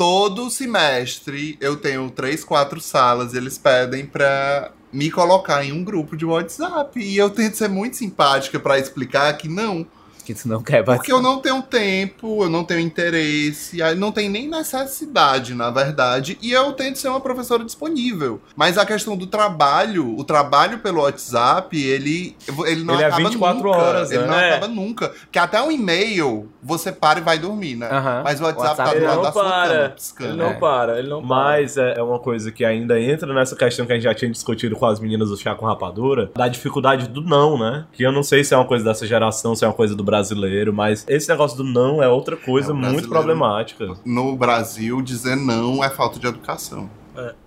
[0.00, 5.84] Todo semestre eu tenho três, quatro salas e eles pedem pra me colocar em um
[5.84, 6.98] grupo de WhatsApp.
[6.98, 9.86] E eu tento ser muito simpática pra explicar que não.
[10.24, 14.12] Que tu não quer Porque eu não tenho tempo, eu não tenho interesse, aí não
[14.12, 18.40] tem nem necessidade, na verdade, e eu tento ser uma professora disponível.
[18.56, 23.22] Mas a questão do trabalho, o trabalho pelo WhatsApp, ele, ele não Ele é acaba
[23.28, 23.68] 24 nunca.
[23.78, 24.26] horas, ele né?
[24.28, 24.50] não É.
[24.50, 25.12] acaba nunca.
[25.30, 27.88] Que até um e-mail, você para e vai dormir, né?
[28.24, 29.94] Mas o WhatsApp, WhatsApp tá do lado não da sua para.
[30.16, 30.54] cama, Ele não É.
[30.54, 31.28] para, ele não para.
[31.28, 34.30] Mas é, é uma coisa que ainda entra nessa questão que a gente já tinha
[34.30, 37.84] discutido com as meninas do chá com rapadura, da dificuldade do não, né?
[37.92, 40.02] Que eu não sei se é uma coisa dessa geração, se é uma coisa do
[40.10, 43.94] brasileiro, mas esse negócio do não é outra coisa É, muito problemática.
[44.04, 46.90] No Brasil, dizer não é falta de educação.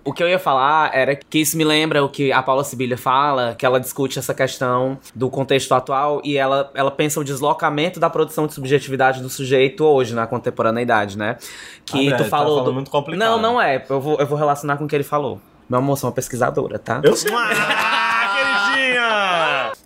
[0.04, 2.96] O que eu ia falar era que isso me lembra o que a Paula Sibilha
[2.96, 7.98] fala, que ela discute essa questão do contexto atual e ela, ela pensa o deslocamento
[7.98, 11.38] da produção de subjetividade do sujeito hoje, na contemporaneidade, né?
[11.84, 12.48] Que Ah, tu tá falou.
[12.58, 13.18] falando do- muito complicado.
[13.18, 13.84] Não, não é.
[13.88, 15.40] Eu vou, eu vou relacionar com o que ele falou.
[15.68, 17.00] Meu amor, sou uma pesquisadora, tá?
[17.02, 17.32] Eu sei.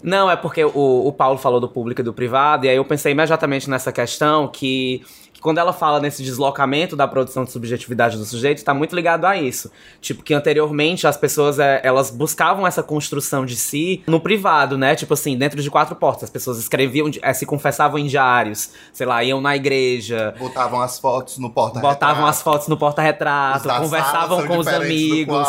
[0.03, 2.85] Não, é porque o, o Paulo falou do público e do privado, e aí eu
[2.85, 5.03] pensei imediatamente nessa questão que,
[5.38, 9.24] que quando ela fala nesse deslocamento da produção de subjetividade do sujeito, tá muito ligado
[9.24, 9.70] a isso.
[10.01, 14.96] Tipo, que anteriormente as pessoas, é, elas buscavam essa construção de si no privado, né?
[14.96, 16.24] Tipo assim, dentro de quatro portas.
[16.24, 20.98] As pessoas escreviam, é, se confessavam em diários, sei lá, iam na igreja, Botavam as
[20.98, 25.46] fotos no porta botavam as fotos no porta-retrato, As conversavam com os amigos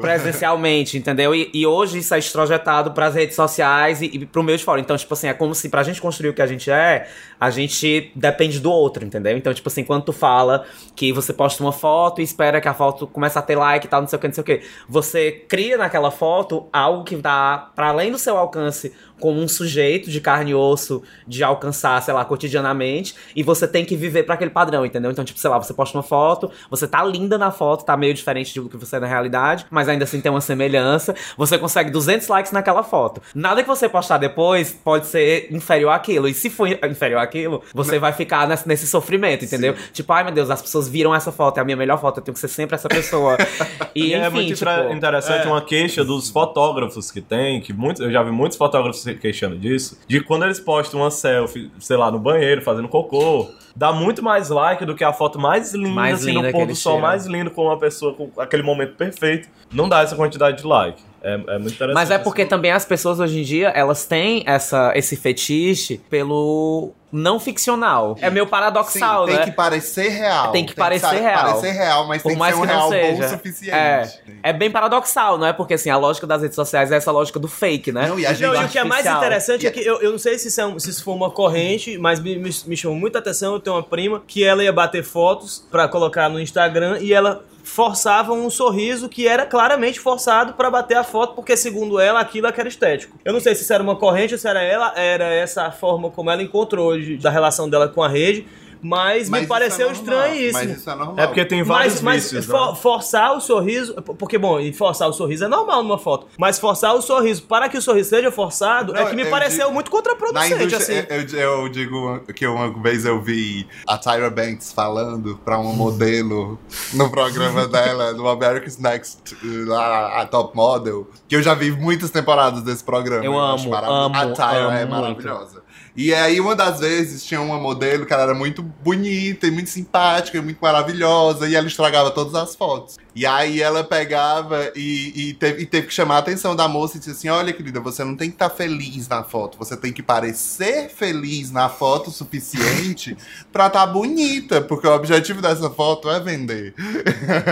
[0.00, 1.34] presencialmente, entendeu?
[1.34, 4.80] E, e hoje isso é estrojetado pras redes sociais e, e pro meio de fora.
[4.80, 7.08] Então, tipo assim, é como se pra gente construir o que a gente é,
[7.40, 9.31] a gente depende do outro, entendeu?
[9.36, 10.64] Então, tipo assim, quando tu fala
[10.94, 13.88] que você posta uma foto e espera que a foto comece a ter like e
[13.88, 17.16] tal, não sei o que, não sei o que, você cria naquela foto algo que
[17.16, 22.02] dá pra além do seu alcance como um sujeito de carne e osso de alcançar,
[22.02, 25.12] sei lá, cotidianamente, e você tem que viver pra aquele padrão, entendeu?
[25.12, 28.12] Então, tipo, sei lá, você posta uma foto, você tá linda na foto, tá meio
[28.12, 31.92] diferente do que você é na realidade, mas ainda assim tem uma semelhança, você consegue
[31.92, 33.22] 200 likes naquela foto.
[33.32, 38.00] Nada que você postar depois pode ser inferior àquilo, e se for inferior àquilo, você
[38.00, 39.76] vai ficar nesse, nesse sofrimento, entendeu?
[39.92, 42.24] Tipo, ai meu Deus, as pessoas viram essa foto, é a minha melhor foto, eu
[42.24, 43.36] tenho que ser sempre essa pessoa.
[43.94, 45.50] E, é enfim, muito tipo, interessante é.
[45.50, 49.98] uma queixa dos fotógrafos que tem, que muitos, eu já vi muitos fotógrafos queixando disso,
[50.06, 54.48] de quando eles postam uma selfie, sei lá, no banheiro, fazendo cocô, dá muito mais
[54.50, 56.94] like do que a foto mais linda, Mais assim, linda no que pôr do sol,
[56.96, 57.06] tiram.
[57.08, 59.48] mais lindo, com uma pessoa com aquele momento perfeito.
[59.72, 61.02] Não dá essa quantidade de like.
[61.22, 61.94] É, é muito interessante.
[61.94, 62.48] Mas é porque assim.
[62.50, 68.16] também as pessoas hoje em dia, elas têm essa, esse fetiche pelo não ficcional.
[68.20, 69.38] É meio paradoxal, Sim, né?
[69.38, 70.50] tem que parecer real.
[70.50, 71.44] Tem que parecer sa- real.
[71.44, 73.28] parecer real, mas Por tem que mais ser um que não real bom o seja.
[73.28, 73.74] suficiente.
[73.76, 74.08] É,
[74.44, 75.52] é bem paradoxal, não é?
[75.52, 78.08] Porque assim, a lógica das redes sociais é essa lógica do fake, né?
[78.08, 80.10] Não, e a gente Não, e o que é mais interessante é que eu, eu
[80.10, 82.76] não sei se isso, é um- se isso for uma corrente, mas me, me, me
[82.76, 83.60] chamou muita atenção.
[83.62, 88.32] Tenho uma prima que ela ia bater fotos pra colocar no Instagram e ela forçava
[88.32, 92.52] um sorriso que era claramente forçado pra bater a foto, porque segundo ela aquilo é
[92.56, 93.16] era estético.
[93.24, 95.70] Eu não sei se isso era uma corrente ou se era ela, era essa a
[95.70, 98.46] forma como ela encontrou de- da relação dela com a rede,
[98.82, 100.52] mas, Mas me isso pareceu é estranho isso.
[100.52, 101.14] Mas isso é normal.
[101.18, 102.76] É porque tem vários Mas, mas vícios, for- né?
[102.76, 106.94] forçar o sorriso, porque bom, e forçar o sorriso é normal numa foto, mas forçar
[106.94, 109.74] o sorriso para que o sorriso seja forçado é Não, que me eu pareceu digo-
[109.74, 110.94] muito contraproducente, assim.
[111.08, 116.58] eu, eu digo que uma vez eu vi a Tyra Banks falando pra uma modelo
[116.92, 122.10] no programa dela, do America's Next lá, a Top Model, que eu já vi muitas
[122.10, 123.24] temporadas desse programa.
[123.24, 124.04] Eu acho amo, maravilhoso.
[124.06, 125.61] amo, A Tyra amo é muito.
[125.94, 129.68] E aí, uma das vezes, tinha uma modelo que ela era muito bonita e muito
[129.68, 132.96] simpática e muito maravilhosa, e ela estragava todas as fotos.
[133.14, 136.96] E aí ela pegava e, e teve, e teve que chamar a atenção da moça
[136.96, 139.92] e disse assim: Olha, querida, você não tem que estar feliz na foto, você tem
[139.92, 143.16] que parecer feliz na foto o suficiente
[143.52, 146.74] pra estar bonita, porque o objetivo dessa foto é vender.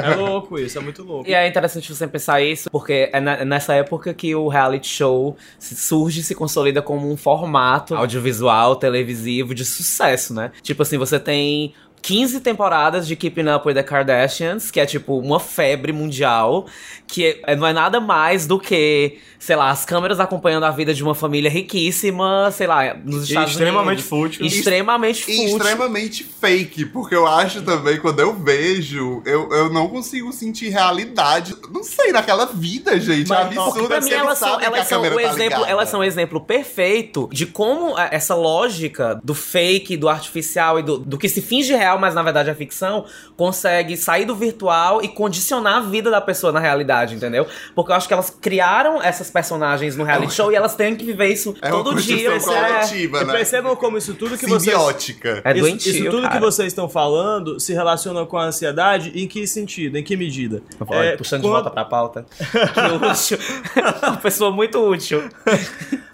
[0.03, 1.29] É louco isso, é muito louco.
[1.29, 5.37] E é interessante você pensar isso, porque é na- nessa época que o reality show
[5.59, 10.51] surge e se consolida como um formato audiovisual, televisivo de sucesso, né?
[10.63, 15.19] Tipo assim, você tem 15 temporadas de Keeping Up with the Kardashians, que é tipo
[15.19, 16.67] uma febre mundial,
[17.11, 20.95] que é- não é nada mais do que, sei lá, as câmeras acompanhando a vida
[20.95, 24.05] de uma família riquíssima, sei lá, nos Estados extremamente Unidos.
[24.09, 24.47] fútil.
[24.47, 25.57] Extremamente E fútil.
[25.57, 31.57] extremamente fake, porque eu acho também, quando eu vejo, eu, eu não consigo sentir realidade.
[31.73, 33.33] Não sei, naquela vida, gente.
[33.33, 33.89] é Mas, absurdo.
[33.89, 35.67] Pra é mim, elas são, elas, são o tá exemplo, ligada.
[35.71, 40.83] elas são o exemplo perfeito de como é, essa lógica do fake, do artificial e
[40.83, 43.05] do, do que se finge real, mas na verdade é ficção,
[43.37, 47.47] consegue sair do virtual e condicionar a vida da pessoa na realidade, entendeu?
[47.75, 51.05] Porque eu acho que elas criaram essas personagens no reality show e elas têm que
[51.05, 52.37] viver isso É todo dia.
[52.37, 53.33] isso é- coletiva, E né?
[53.33, 55.43] percebam como isso tudo que vocês Simbiótica.
[55.45, 56.35] É isso, doentio, isso tudo cara.
[56.35, 59.97] que vocês estão falando se relaciona com a ansiedade em que sentido?
[59.97, 60.63] Em que medida?
[60.87, 62.27] Olha, É, puxando de quando- volta pra pauta.
[62.39, 63.39] Que útil.
[64.03, 65.23] Uma pessoa muito útil.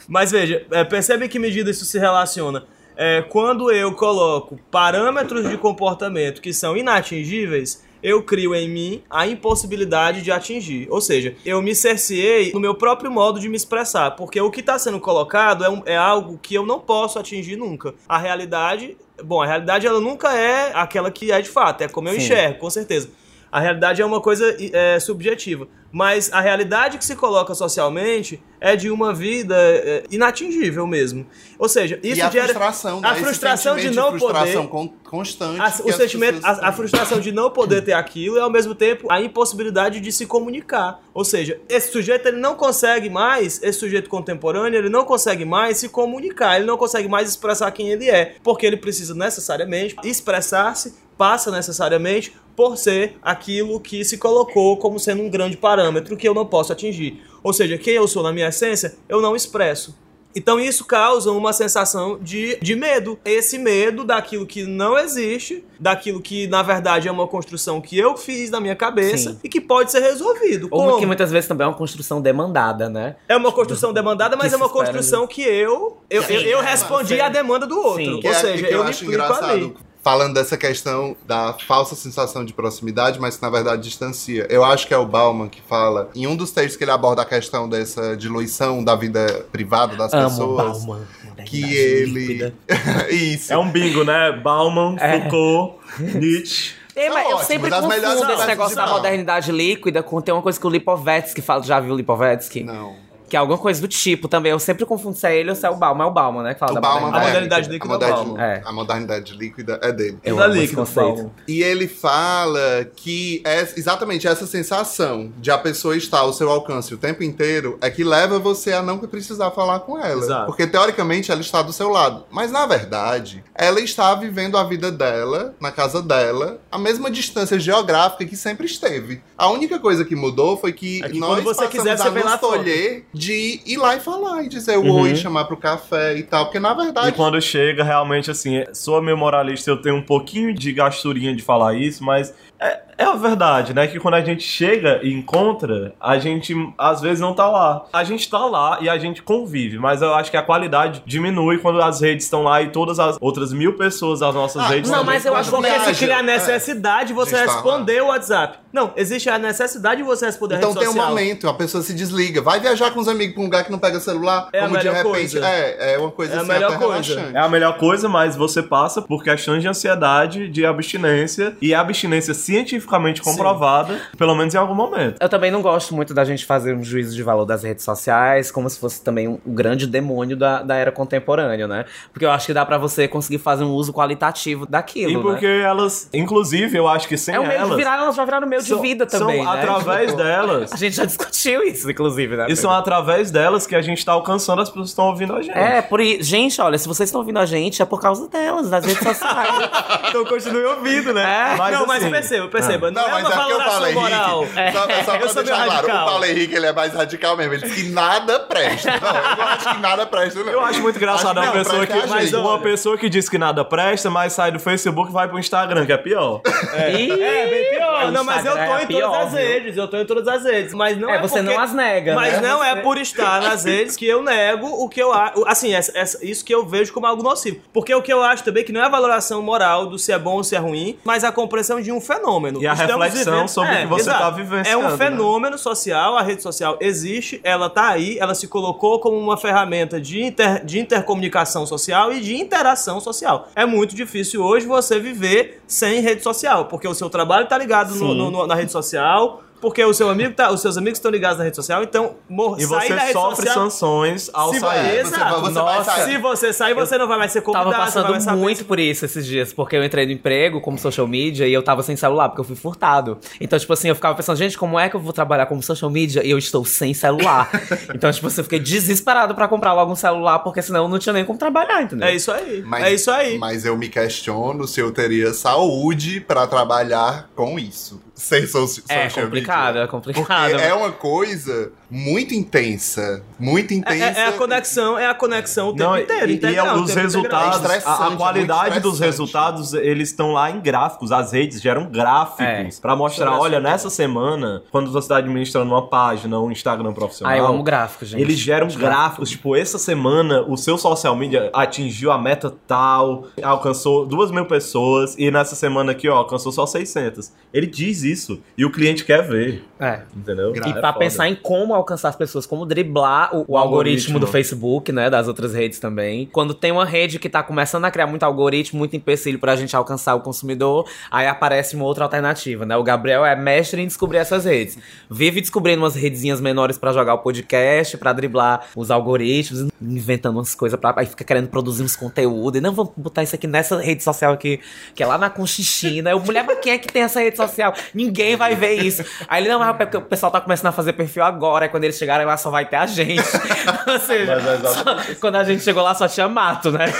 [0.08, 2.64] Mas veja, é, percebe em que medida isso se relaciona.
[2.96, 9.26] É, quando eu coloco parâmetros de comportamento que são inatingíveis, eu crio em mim a
[9.26, 10.86] impossibilidade de atingir.
[10.90, 14.60] Ou seja, eu me cerceei no meu próprio modo de me expressar, porque o que
[14.60, 17.94] está sendo colocado é, um- é algo que eu não posso atingir nunca.
[18.08, 22.08] A realidade, bom, a realidade ela nunca é aquela que é de fato, é como
[22.08, 22.18] eu Sim.
[22.18, 23.08] enxergo, com certeza.
[23.56, 25.66] A realidade é uma coisa é, subjetiva.
[25.90, 31.26] Mas a realidade que se coloca socialmente é de uma vida é, inatingível mesmo.
[31.58, 32.44] Ou seja, isso e a gera.
[32.48, 33.08] frustração, né?
[33.08, 35.58] a frustração de não frustração poder- con- constante.
[35.58, 39.10] A, o sentimento, a, a frustração de não poder ter aquilo e ao mesmo tempo
[39.10, 41.00] a impossibilidade de se comunicar.
[41.14, 45.78] Ou seja, esse sujeito ele não consegue mais, esse sujeito contemporâneo, ele não consegue mais
[45.78, 50.94] se comunicar, ele não consegue mais expressar quem ele é, porque ele precisa necessariamente expressar-se,
[51.16, 56.34] passa necessariamente por ser aquilo que se colocou como sendo um grande parâmetro que eu
[56.34, 57.22] não posso atingir.
[57.42, 59.94] Ou seja, quem eu sou na minha essência, eu não expresso.
[60.36, 63.18] Então isso causa uma sensação de, de medo.
[63.24, 68.18] Esse medo daquilo que não existe, daquilo que na verdade é uma construção que eu
[68.18, 69.40] fiz na minha cabeça Sim.
[69.42, 70.68] e que pode ser resolvido.
[70.70, 70.98] Ou Como?
[70.98, 73.16] que muitas vezes também é uma construção demandada, né?
[73.26, 76.70] É uma construção demandada, mas que é uma construção que eu eu, eu, eu é,
[76.70, 78.04] respondi à demanda do outro.
[78.04, 78.20] Sim.
[78.20, 79.74] Que Ou é- seja, que eu, me acho explico ali.
[80.06, 84.46] Falando dessa questão da falsa sensação de proximidade, mas que na verdade distancia.
[84.48, 87.22] Eu acho que é o Bauman que fala, em um dos textos que ele aborda
[87.22, 90.84] a questão dessa diluição da vida privada das Amo pessoas.
[90.84, 91.02] Bauman.
[91.44, 92.54] Que ele.
[93.10, 93.52] Isso.
[93.52, 94.30] É um bingo, né?
[94.30, 95.22] Bauman, É.
[95.22, 96.74] Foucault, Nietzsche.
[96.94, 100.58] É, mas eu ótimo, sempre confundo esse negócio da modernidade líquida com tem uma coisa
[100.58, 101.64] que o Lipovetsky fala.
[101.64, 102.62] Já viu o Lipovetsky?
[102.62, 102.94] Não.
[103.28, 104.52] Que é alguma coisa do tipo também.
[104.52, 106.04] Eu sempre confundo se é ele ou se é o Bauman.
[106.04, 106.54] É o Bauman, né?
[106.54, 108.42] Que fala O da Bauman A é, modernidade a líquida é o modernidade- Bauman.
[108.44, 108.62] É.
[108.64, 110.18] A modernidade líquida é dele.
[110.24, 111.06] Eu Da amo esse líquida, conceito.
[111.14, 111.32] Paulo.
[111.48, 116.94] E ele fala que é exatamente essa sensação de a pessoa estar ao seu alcance
[116.94, 120.22] o tempo inteiro é que leva você a não precisar falar com ela.
[120.22, 120.46] Exato.
[120.46, 122.24] Porque teoricamente ela está do seu lado.
[122.30, 127.58] Mas na verdade, ela está vivendo a vida dela, na casa dela, a mesma distância
[127.58, 129.20] geográfica que sempre esteve.
[129.36, 131.96] A única coisa que mudou foi que, É que nós quando você passamos quiser, a
[131.96, 135.46] você vem nos lá tolher de ir lá e falar e dizer o oi, chamar
[135.46, 136.44] pro café e tal.
[136.44, 137.08] Porque na verdade.
[137.08, 141.42] E quando chega, realmente, assim, sou meio moralista, eu tenho um pouquinho de gasturinha de
[141.42, 143.86] falar isso, mas é, é a verdade, né?
[143.86, 147.84] Que quando a gente chega e encontra, a gente às vezes não tá lá.
[147.92, 151.58] A gente tá lá e a gente convive, mas eu acho que a qualidade diminui
[151.58, 154.90] quando as redes estão lá e todas as outras mil pessoas das nossas Ah, redes
[154.90, 156.22] Não, mas eu acho que cria a é.
[156.22, 158.58] necessidade de você De estar responder o WhatsApp.
[158.72, 161.82] Não, existe a necessidade de você responder Então a rede tem um momento, a pessoa
[161.82, 164.58] se desliga, vai viajar com os amigos pra um lugar que não pega celular, É
[164.60, 165.10] a como de melhor repente.
[165.38, 165.46] coisa.
[165.46, 166.92] É, é uma coisa É a assim, melhor até coisa.
[167.14, 167.36] relaxante.
[167.36, 171.80] É a melhor coisa, mas você passa por questões de ansiedade, de abstinência, e a
[171.80, 175.16] abstinência cientificamente comprovada, pelo menos em algum momento.
[175.20, 178.50] Eu também não gosto muito da gente fazer um juízo de valor das redes sociais
[178.50, 181.84] como se fosse também um, grande demônio da, da era contemporânea, né?
[182.12, 185.46] Porque eu acho que dá pra você conseguir fazer um uso qualitativo daquilo, E porque
[185.46, 185.60] né?
[185.62, 187.76] elas, inclusive, eu acho que sem É um meio de elas.
[187.76, 189.58] virar, elas já viraram meio de são- vida também, são né?
[189.60, 190.72] através delas.
[190.72, 192.46] A gente já discutiu isso, inclusive, né?
[192.48, 195.42] E são através delas que a gente tá alcançando as pessoas que estão ouvindo a
[195.42, 195.56] gente.
[195.58, 198.84] É, por gente, olha, se vocês estão ouvindo a gente, é por causa delas, das
[198.84, 199.70] redes sociais.
[200.08, 201.52] Então continue ouvindo, né?
[201.52, 201.56] É.
[201.56, 202.04] Mas não, mas
[202.42, 202.90] perceba, perceba.
[202.90, 204.42] Não, Não, é mas uma é porque o Paulo moral.
[204.44, 204.72] Henrique.
[204.72, 206.02] Só, só Eu pra sou deixar claro, radical.
[206.06, 207.54] o Paulo Henrique ele é mais radical mesmo.
[207.54, 208.90] Ele diz que nada presta.
[208.90, 210.52] Não, eu não acho que nada presta, não.
[210.52, 212.36] Eu acho muito engraçado uma que pessoa que, é a gente.
[212.36, 215.86] uma pessoa que diz que nada presta, mas sai do Facebook e vai pro Instagram,
[215.86, 216.40] que é pior.
[216.96, 218.12] Ih, É, bem pior.
[218.12, 219.38] Não, mas eu tô Instagram em é todas pior, as viu?
[219.40, 219.76] redes.
[219.76, 220.74] Eu tô em todas as redes.
[220.74, 222.48] Mas não é, É, você porque- não as nega, Mas né?
[222.48, 225.44] não é por estar nas redes que eu nego o que eu acho.
[225.46, 227.60] Assim, essa- essa- isso que eu vejo como algo nocivo.
[227.72, 230.12] Porque o que eu acho também é que não é a valoração moral do se
[230.12, 232.25] é bom ou se é ruim, mas a compreensão de um fenômeno.
[232.60, 234.18] E a reflexão sobre o que você exato.
[234.20, 234.96] tá vivenciando, É um né?
[234.96, 240.00] fenômeno social, a rede social existe, ela tá aí, ela se colocou como uma ferramenta
[240.00, 243.48] de, inter- de intercomunicação social e de interação social.
[243.54, 247.94] É muito difícil hoje você viver sem rede social, porque o seu trabalho tá ligado
[247.94, 251.10] no- no- no- na rede social, porque o seu amigo tá, os seus amigos estão
[251.10, 253.54] ligados na rede social, então mor- E sair da você rede sofre social.
[253.70, 254.68] sanções ao Se sair.
[254.82, 255.24] vai- Você Exato.
[255.24, 255.90] vai- você vai Nossa.
[255.90, 256.04] sair.
[256.04, 258.24] Se você sair, você não vai mais ser convidado, Tava você não vai passando mais
[258.24, 261.52] saber muito por isso esses dias, porque eu entrei no emprego como social media e
[261.52, 263.18] eu tava sem celular, porque eu fui furtado.
[263.40, 265.90] Então, tipo assim, eu ficava pensando, gente, como é que eu vou trabalhar como social
[265.90, 267.48] media e eu estou sem celular?
[267.94, 270.98] então, tipo assim, eu fiquei desesperado pra comprar logo um celular, porque senão eu não
[270.98, 272.06] tinha nem como trabalhar, entendeu?
[272.08, 272.62] É isso aí.
[272.66, 273.38] Mas- é isso aí.
[273.38, 278.00] Mas eu me questiono se eu teria saúde pra trabalhar com isso.
[278.16, 280.50] Sem so É social complicado, é complicado.
[280.50, 283.22] Porque é uma coisa muito intensa.
[283.38, 284.04] Muito É, intensa.
[284.20, 286.72] é- é a conexão, é a conexão o tempo Não, inteiro, e, e integral, é
[286.74, 290.60] o os tempo resultados, É a, a é qualidade dos resultados, eles estão lá em
[290.60, 291.12] gráficos.
[291.12, 292.44] As redes geram gráficos
[292.78, 292.80] É.
[292.80, 297.32] pra mostrar, olha, essa- nessa semana, quando você está administrando uma página, um Instagram profissional,
[297.32, 298.20] Ah, eu amo gráfico, gente.
[298.20, 303.26] Eles geram Acho gráficos, tipo, essa semana o seu social media atingiu a meta tal,
[303.42, 307.32] alcançou duas mil pessoas, e nessa semana aqui, ó, alcançou só 600.
[307.52, 310.00] Ele diz isso, e o cliente quer ver, É.
[310.16, 310.54] entendeu?
[310.54, 314.16] E E pra pensar em como alcançar as pessoas, como driblar o, o O algoritmo
[314.16, 314.18] algoritmo.
[314.20, 315.08] do Facebook, né?
[315.10, 316.26] Das outras redes também.
[316.32, 319.74] Quando tem uma rede que tá começando a criar muito algoritmo, muito empecilho pra gente
[319.76, 322.76] alcançar o consumidor, aí aparece uma outra alternativa, né?
[322.76, 324.78] O Gabriel é mestre em descobrir essas redes.
[325.10, 330.54] Vive descobrindo umas redezinhas menores pra jogar o podcast, pra driblar os algoritmos, inventando umas
[330.54, 330.94] coisas pra.
[330.96, 332.58] Aí fica querendo produzir uns conteúdos.
[332.58, 334.60] E não, vamos botar isso aqui nessa rede social aqui,
[334.94, 336.10] que é lá na Conchichina.
[336.10, 337.72] Eu, mulher, mas quem é que tem essa rede social?
[337.94, 339.04] Ninguém vai ver isso.
[339.28, 341.65] Aí ele, não, mas é porque o pessoal tá começando a fazer perfil agora.
[341.68, 343.22] Quando eles chegarem lá só vai ter a gente.
[343.86, 346.86] Ou seja, é só- quando a gente chegou lá só tinha mato, né?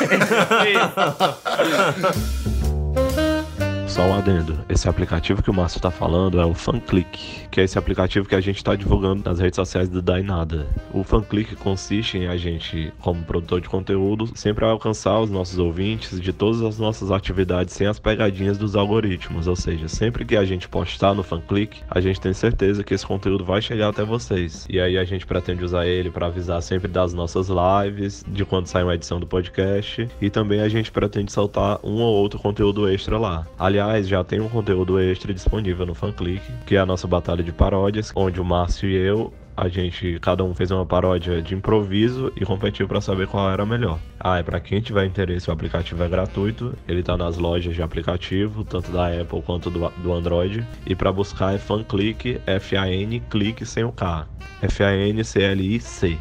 [3.96, 4.59] Só um adendo.
[4.68, 8.35] Esse aplicativo que o Márcio tá falando é o FanClick, que é esse aplicativo que
[8.35, 10.66] a gente tá divulgando nas redes sociais do Dainada.
[10.92, 16.20] O FanClick consiste em a gente, como produtor de conteúdo, sempre alcançar os nossos ouvintes
[16.20, 19.46] de todas as nossas atividades sem as pegadinhas dos algoritmos.
[19.46, 23.06] Ou seja, sempre que a gente postar no FanClick, a gente tem certeza que esse
[23.06, 24.66] conteúdo vai chegar até vocês.
[24.68, 28.66] E aí a gente pretende usar ele para avisar sempre das nossas lives, de quando
[28.66, 32.87] sai uma edição do podcast, e também a gente pretende soltar um ou outro conteúdo
[32.90, 33.46] extra lá.
[33.59, 37.53] Aliás, já tem um conteúdo extra disponível no FanClick, que é a nossa batalha de
[37.53, 42.31] paródias, onde o Márcio e eu a gente, cada um fez uma paródia de improviso
[42.37, 43.99] e competiu para saber qual era a melhor.
[44.20, 47.83] Ah, e para quem tiver interesse, o aplicativo é gratuito, ele tá nas lojas de
[47.83, 50.66] aplicativo, tanto da Apple quanto do, do Android.
[50.85, 54.27] E para buscar é FanClick, F-A-N, clique sem o K.
[54.61, 56.18] F-A-N-C-L-I-C.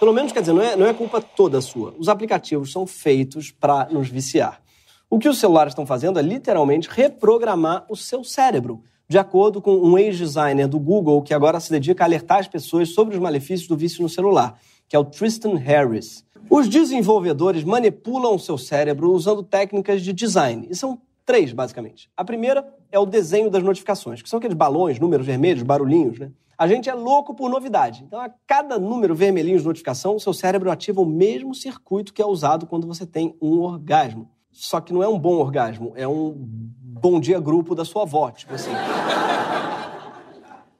[0.00, 1.94] Pelo menos, quer dizer, não é, não é culpa toda sua.
[1.96, 4.65] Os aplicativos são feitos para nos viciar.
[5.08, 9.76] O que os celulares estão fazendo é literalmente reprogramar o seu cérebro, de acordo com
[9.76, 13.68] um ex-designer do Google que agora se dedica a alertar as pessoas sobre os malefícios
[13.68, 16.24] do vício no celular, que é o Tristan Harris.
[16.50, 22.10] Os desenvolvedores manipulam seu cérebro usando técnicas de design, e são três, basicamente.
[22.16, 26.32] A primeira é o desenho das notificações, que são aqueles balões, números vermelhos, barulhinhos, né?
[26.58, 28.02] A gente é louco por novidade.
[28.04, 32.22] Então, a cada número vermelhinho de notificação, o seu cérebro ativa o mesmo circuito que
[32.22, 34.30] é usado quando você tem um orgasmo.
[34.58, 38.30] Só que não é um bom orgasmo, é um bom dia grupo da sua avó,
[38.30, 38.70] tipo assim.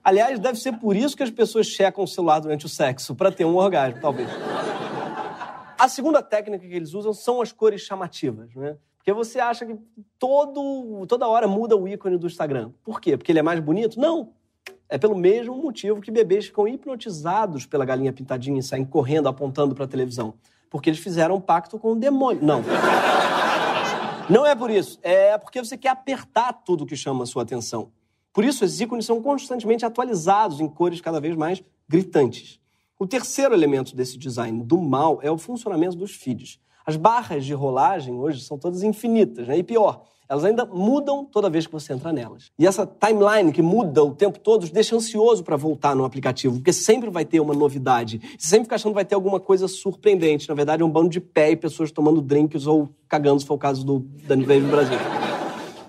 [0.02, 3.30] Aliás, deve ser por isso que as pessoas checam o celular durante o sexo, para
[3.30, 4.30] ter um orgasmo, talvez.
[5.78, 8.78] A segunda técnica que eles usam são as cores chamativas, né?
[8.96, 9.76] Porque você acha que
[10.18, 12.70] todo, toda hora muda o ícone do Instagram.
[12.82, 13.14] Por quê?
[13.14, 14.00] Porque ele é mais bonito?
[14.00, 14.30] Não.
[14.88, 19.74] É pelo mesmo motivo que bebês ficam hipnotizados pela galinha pintadinha e saem correndo, apontando
[19.74, 20.32] para a televisão.
[20.70, 22.42] Porque eles fizeram um pacto com o demônio.
[22.42, 22.62] Não.
[24.28, 24.98] Não é por isso.
[25.02, 27.92] É porque você quer apertar tudo que chama a sua atenção.
[28.32, 32.60] Por isso, esses ícones são constantemente atualizados em cores cada vez mais gritantes.
[32.98, 36.58] O terceiro elemento desse design do mal é o funcionamento dos feeds.
[36.84, 39.58] As barras de rolagem hoje são todas infinitas, né?
[39.58, 42.50] E pior, elas ainda mudam toda vez que você entra nelas.
[42.58, 46.72] E essa timeline que muda o tempo todo deixa ansioso para voltar no aplicativo, porque
[46.72, 48.20] sempre vai ter uma novidade.
[48.38, 50.48] Você sempre fica achando que vai ter alguma coisa surpreendente.
[50.48, 53.54] Na verdade, é um bando de pé e pessoas tomando drinks ou cagando, se for
[53.54, 54.98] o caso do Dani Veio do Brasil.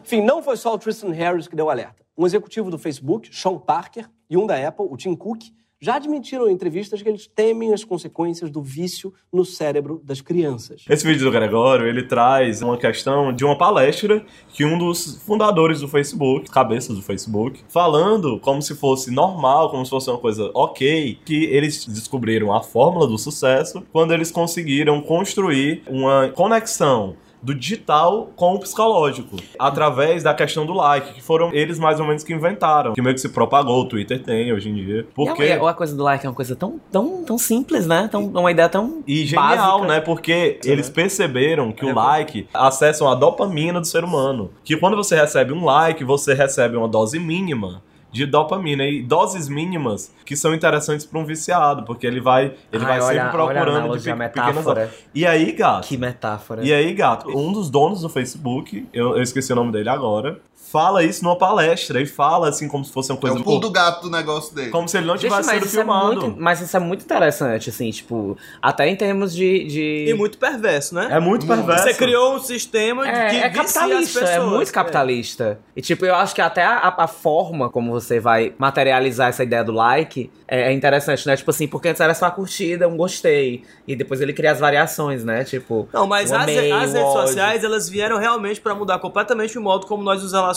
[0.03, 2.05] Enfim, não foi só o Tristan Harris que deu alerta.
[2.17, 5.45] Um executivo do Facebook, Sean Parker, e um da Apple, o Tim Cook,
[5.80, 10.84] já admitiram em entrevistas que eles temem as consequências do vício no cérebro das crianças.
[10.89, 15.82] Esse vídeo do Gregório, ele traz uma questão de uma palestra que um dos fundadores
[15.82, 20.49] do Facebook, cabeças do Facebook, falando como se fosse normal, como se fosse uma coisa
[20.53, 27.53] ok, que eles descobriram a fórmula do sucesso quando eles conseguiram construir uma conexão do
[27.53, 32.23] digital com o psicológico, através da questão do like, que foram eles mais ou menos
[32.23, 35.07] que inventaram, que meio que se propagou, o Twitter tem hoje em dia.
[35.13, 35.43] Porque...
[35.43, 38.07] E a, a coisa do like é uma coisa tão, tão, tão simples, né?
[38.11, 39.88] Tão, uma ideia tão E genial, básica.
[39.88, 40.01] né?
[40.01, 44.51] Porque eles perceberam que o like acessa a dopamina do ser humano.
[44.63, 47.81] Que quando você recebe um like, você recebe uma dose mínima
[48.18, 52.84] de dopamina e doses mínimas que são interessantes para um viciado, porque ele vai ele
[52.84, 54.91] Ai, vai olha- sempre olha procurando de analogia, pe- pequenas metáfora.
[55.13, 56.65] E aí, gato, Que metáfora.
[56.65, 60.39] e aí, gato, um dos donos do Facebook, eu, eu esqueci o nome dele agora,
[60.72, 63.59] fala isso numa palestra e fala assim como se fosse uma É coisa o pulo
[63.59, 64.70] do gato do negócio dele.
[64.70, 66.22] como se ele não Gente, tivesse sido é filmado.
[66.22, 69.65] muito, mas isso é muito interessante, assim, tipo, até em termos de.
[69.65, 70.05] de...
[70.09, 71.07] E muito perverso, né?
[71.11, 71.84] É muito perverso.
[71.84, 74.49] Você criou um sistema É, que é capitalista, é pessoas.
[74.51, 75.59] muito capitalista.
[75.76, 79.63] E tipo, eu acho que até a, a forma como você vai materializar essa ideia
[79.63, 81.36] do like é, é interessante, né?
[81.38, 83.63] Tipo assim, porque antes era só a curtida, um gostei.
[83.88, 85.43] E depois ele cria as variações, né?
[85.43, 85.88] Tipo.
[85.93, 87.22] Não, mas as, amei, as redes ódio.
[87.28, 90.57] sociais, elas vieram realmente pra mudar completamente o modo como nós nos relacionamos.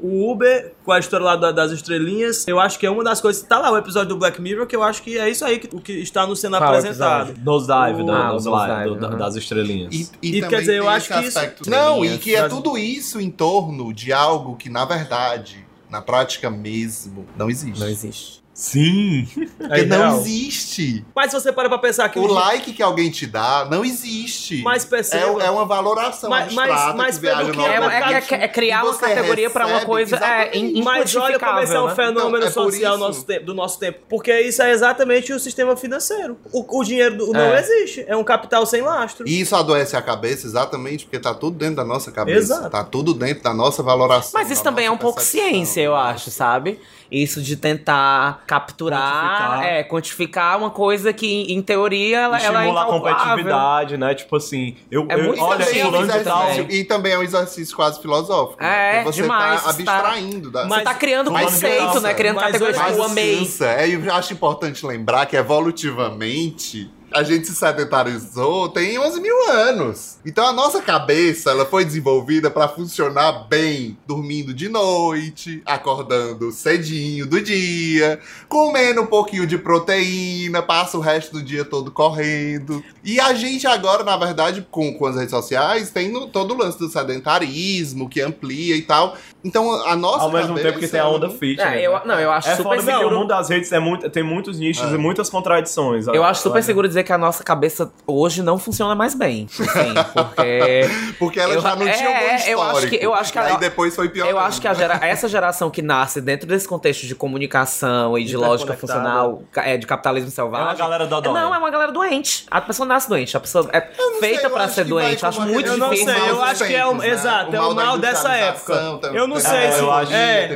[0.00, 3.20] O Uber, com a história lá da- das estrelinhas, eu acho que é uma das
[3.20, 3.42] coisas.
[3.42, 5.74] Tá lá o episódio do Black Mirror, que eu acho que é isso aí que,
[5.74, 7.34] o que está nos sendo Qual apresentado.
[7.42, 9.16] Nosedive, O- da, Ah, o Nosedive, do- aham.
[9.18, 9.94] das estrelinhas.
[9.94, 12.78] E, E também quer dizer, eu acho que isso- aspecto- Não, e que é tudo
[12.78, 17.80] isso em torno de algo que, na verdade, na prática mesmo, não existe.
[17.80, 18.43] Não existe.
[18.54, 19.26] Sim.
[19.58, 21.04] Porque não existe.
[21.14, 23.84] Mas se você para pra pensar que O hoje- like que alguém te dá não
[23.84, 24.62] existe.
[24.62, 28.36] Mas perceba- É, é uma valoração Mas- mas- mas que pelo que É, é- algoritmo.
[28.36, 30.52] é- é- é criar uma categoria pra uma coisa é,
[30.84, 31.94] Mas olha como esse é um né?
[31.96, 33.98] fenômeno Então, é por social nosso tempo- do nosso tempo.
[34.08, 36.36] Porque isso é exatamente o sistema financeiro.
[36.52, 37.60] O, o dinheiro do- não É.
[37.60, 38.04] existe.
[38.06, 39.26] É um capital sem lastro.
[39.28, 42.38] E isso adoece a cabeça exatamente porque tá tudo dentro da nossa cabeça.
[42.38, 42.70] Exato.
[42.70, 44.30] Tá tudo dentro da nossa valoração.
[44.40, 45.48] Mas isso também é um pouco percepção.
[45.50, 46.78] ciência, eu acho, sabe?
[47.10, 49.62] Isso de tentar capturar, Quantificar.
[49.64, 54.14] é, quantificar uma coisa que, em teoria, ela, ela é Estimula a competitividade, né?
[54.14, 56.42] Tipo assim, eu, É eu- muito olha, também, é um fulano de tal.
[56.50, 58.62] exercício, e também é um exercício quase filosófico.
[58.62, 60.68] É, porque você demais, tá você tá- abstraindo da.
[60.68, 62.14] Você tá criando Mas conceito, né?
[62.14, 63.38] Criando Mas categorias tipo, Mas eu amei.
[63.38, 63.66] cansa.
[63.66, 70.18] É, eu acho importante lembrar que evolutivamente a gente se sedentarizou tem 11 mil anos.
[70.26, 77.26] Então a nossa cabeça ela foi desenvolvida para funcionar bem, dormindo de noite, acordando cedinho
[77.26, 82.82] do dia, comendo um pouquinho de proteína, passa o resto do dia todo correndo.
[83.04, 86.58] E a gente agora, na verdade, com, com as redes sociais, tem no- todo o
[86.58, 89.16] lance do sedentarismo que amplia e tal.
[89.44, 91.66] Então a nossa Ao mesmo cabeça, tempo que tem a onda fitness.
[91.66, 93.16] É, eu, não, eu acho É super foda porque o seguro.
[93.18, 94.94] mundo das redes é muito, tem muitos nichos É.
[94.94, 96.06] e muitas contradições.
[96.08, 99.46] Eu acho super seguro dizer que a nossa cabeça hoje não funciona mais bem.
[99.52, 100.80] Assim, porque.
[101.18, 102.50] Porque ela Eu- já não tinha um bom é, histórico.
[102.50, 104.28] eu acho que- eu acho que E a- aí depois foi pior.
[104.28, 108.24] Eu acho que a gera- essa geração que nasce dentro desse contexto de comunicação e
[108.24, 110.66] de lógica funcional, é, de capitalismo É selvagem.
[110.66, 111.32] uma galera dodói.
[111.32, 112.46] Não, é uma galera doente.
[112.50, 113.36] A pessoa nasce doente.
[113.36, 113.80] A pessoa é
[114.20, 115.22] feita sei, pra acho ser que vai doente.
[115.22, 116.14] Eu acho como muito Eu não difícil.
[116.14, 116.94] sei, eu acho que é o.
[116.94, 117.08] né?
[117.08, 118.98] Exato, é O mal dessa época.
[119.00, 119.16] também.
[119.18, 119.78] Eu não É, sei se.
[119.80, 120.48] eu acho é,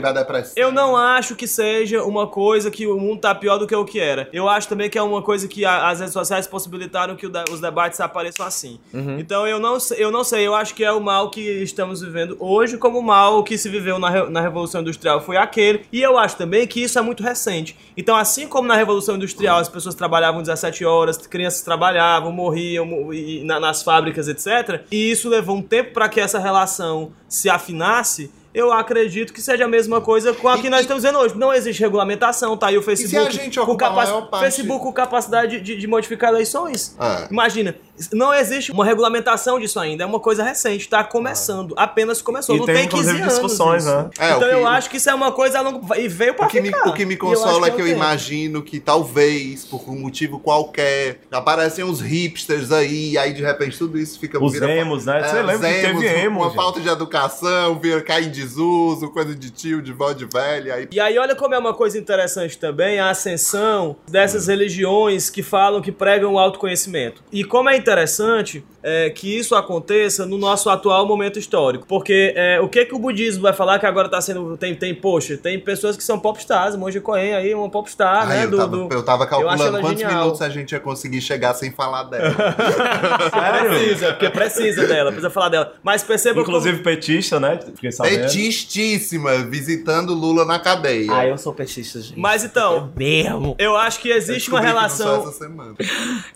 [0.73, 4.01] não acho que seja uma coisa que o mundo tá pior do que o que
[4.01, 4.29] era.
[4.33, 7.61] Eu acho também que é uma coisa que as redes sociais sociais possibilitaram que os
[7.61, 8.79] debates apareçam assim.
[9.19, 12.01] Então eu não, sei- eu não sei, eu acho que é o mal que estamos
[12.01, 15.85] vivendo hoje, como o mal que se viveu na, na Revolução Industrial foi aquele.
[15.93, 17.77] E eu acho também que isso é muito recente.
[17.97, 23.13] Então, assim como na Revolução Industrial as pessoas trabalhavam 17 horas, crianças trabalhavam, morriam mo-
[23.13, 24.83] e- na- nas fábricas, etc.
[24.91, 28.31] E isso levou um tempo para que essa relação se afinasse.
[28.59, 31.37] Eu acredito que seja a mesma coisa com a que E- nós estamos vendo hoje.
[31.37, 34.83] Não existe regulamentação, tá aí o se a Facebook gente com, ocupar a parte- Facebook
[34.85, 36.97] com capacidade de, de modificar eleições.
[36.99, 37.29] É.
[37.33, 37.77] Imagina,
[38.13, 42.59] não existe uma regulamentação disso ainda, é uma coisa recente, está começando, apenas começou, E
[42.59, 43.95] não tem, tem 15 inclusive, anos discussões, isso.
[43.95, 44.11] né?
[44.19, 46.47] É, então que- eu acho que isso é uma coisa a longo e veio para
[46.47, 46.89] O que, me, ficar.
[46.89, 47.97] o que me eu consola acho é que eu tempo.
[47.99, 53.77] imagino que talvez, por um motivo qualquer, aparecem uns hipsters aí, e aí de repente
[53.79, 54.43] tudo isso fica...
[54.43, 55.21] Os vira- emos, né?
[55.23, 56.57] Você É, lembra que teve emo, Uma gente?
[56.57, 60.75] falta de educação, vira cair em desuso, coisa de tio, de vó, de velha.
[60.75, 60.89] Aí...
[60.91, 65.81] E aí, olha como é uma coisa interessante também a ascensão dessas religiões que falam,
[65.81, 67.23] que pregam o autoconhecimento.
[67.33, 71.87] E como é interessante é, que isso aconteça no nosso atual momento histórico.
[71.87, 74.57] Porque é, o que que o budismo vai falar que agora tá sendo.
[74.57, 78.45] Tem, tem poxa, tem pessoas que são popstars, Monge Coen aí, uma popstar, Aí né?
[78.45, 80.21] eu, do, tava, do- eu tava calculando ela quantos genial.
[80.21, 82.35] minutos a gente ia conseguir chegar sem falar dela.
[83.69, 85.73] Precisa, porque precisa dela, precisa falar dela.
[85.83, 87.59] Mas perceba Inclusive petista, né?
[88.03, 91.11] Petistíssima, visitando Lula na cadeia.
[91.13, 92.11] Ah, eu sou petista, gente.
[92.13, 92.23] como.
[92.23, 93.55] Mas então, Mesmo.
[93.59, 95.31] eu acho que Eu existe uma descobri que não sou relação.
[95.31, 95.75] essa semana.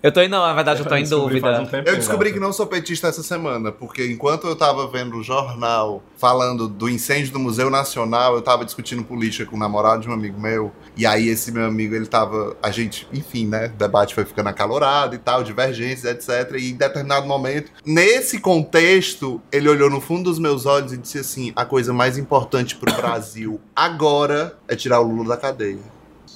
[0.02, 2.38] Eu tô indo, na verdade, eu tô em descobri faz um tempinho, Eu descobri gato.
[2.38, 6.88] que não sou petista essa semana, porque enquanto eu tava vendo o jornal falando do
[6.88, 10.72] incêndio do Museu Nacional, eu tava discutindo política com o namorado de um amigo meu,
[10.96, 14.48] e aí esse meu amigo, ele tava, a gente, enfim, né, o debate foi ficando
[14.48, 20.24] acalorado e tal, divergências, etc, e em determinado momento, nesse contexto, ele olhou no fundo
[20.24, 25.00] dos meus olhos e disse assim, a coisa mais importante pro Brasil agora é tirar
[25.00, 25.78] o Lula da cadeia.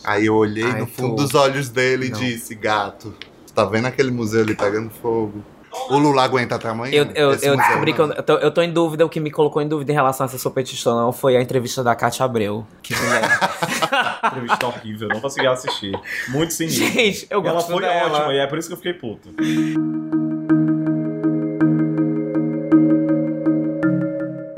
[0.04, 1.22] Aí eu olhei Ai, no fundo tu.
[1.22, 3.14] dos olhos dele e disse, gato,
[3.56, 5.42] tá vendo aquele museu ali pegando fogo?
[5.90, 6.94] O Lula aguenta até amanhã?
[6.94, 9.04] Eu, eu, eu descobri que eu, eu tô, eu tô em dúvida.
[9.04, 11.84] O que me colocou em dúvida em relação a petista ou não foi a entrevista
[11.84, 12.66] da Cátia Abreu.
[12.82, 13.22] Que mulher.
[14.24, 15.98] Entrevista horrível, não consegui assistir.
[16.28, 16.86] Muito sinistro.
[16.86, 18.10] Gente, eu E ela gosto foi dela.
[18.18, 19.28] ótima, e é por isso que eu fiquei puto.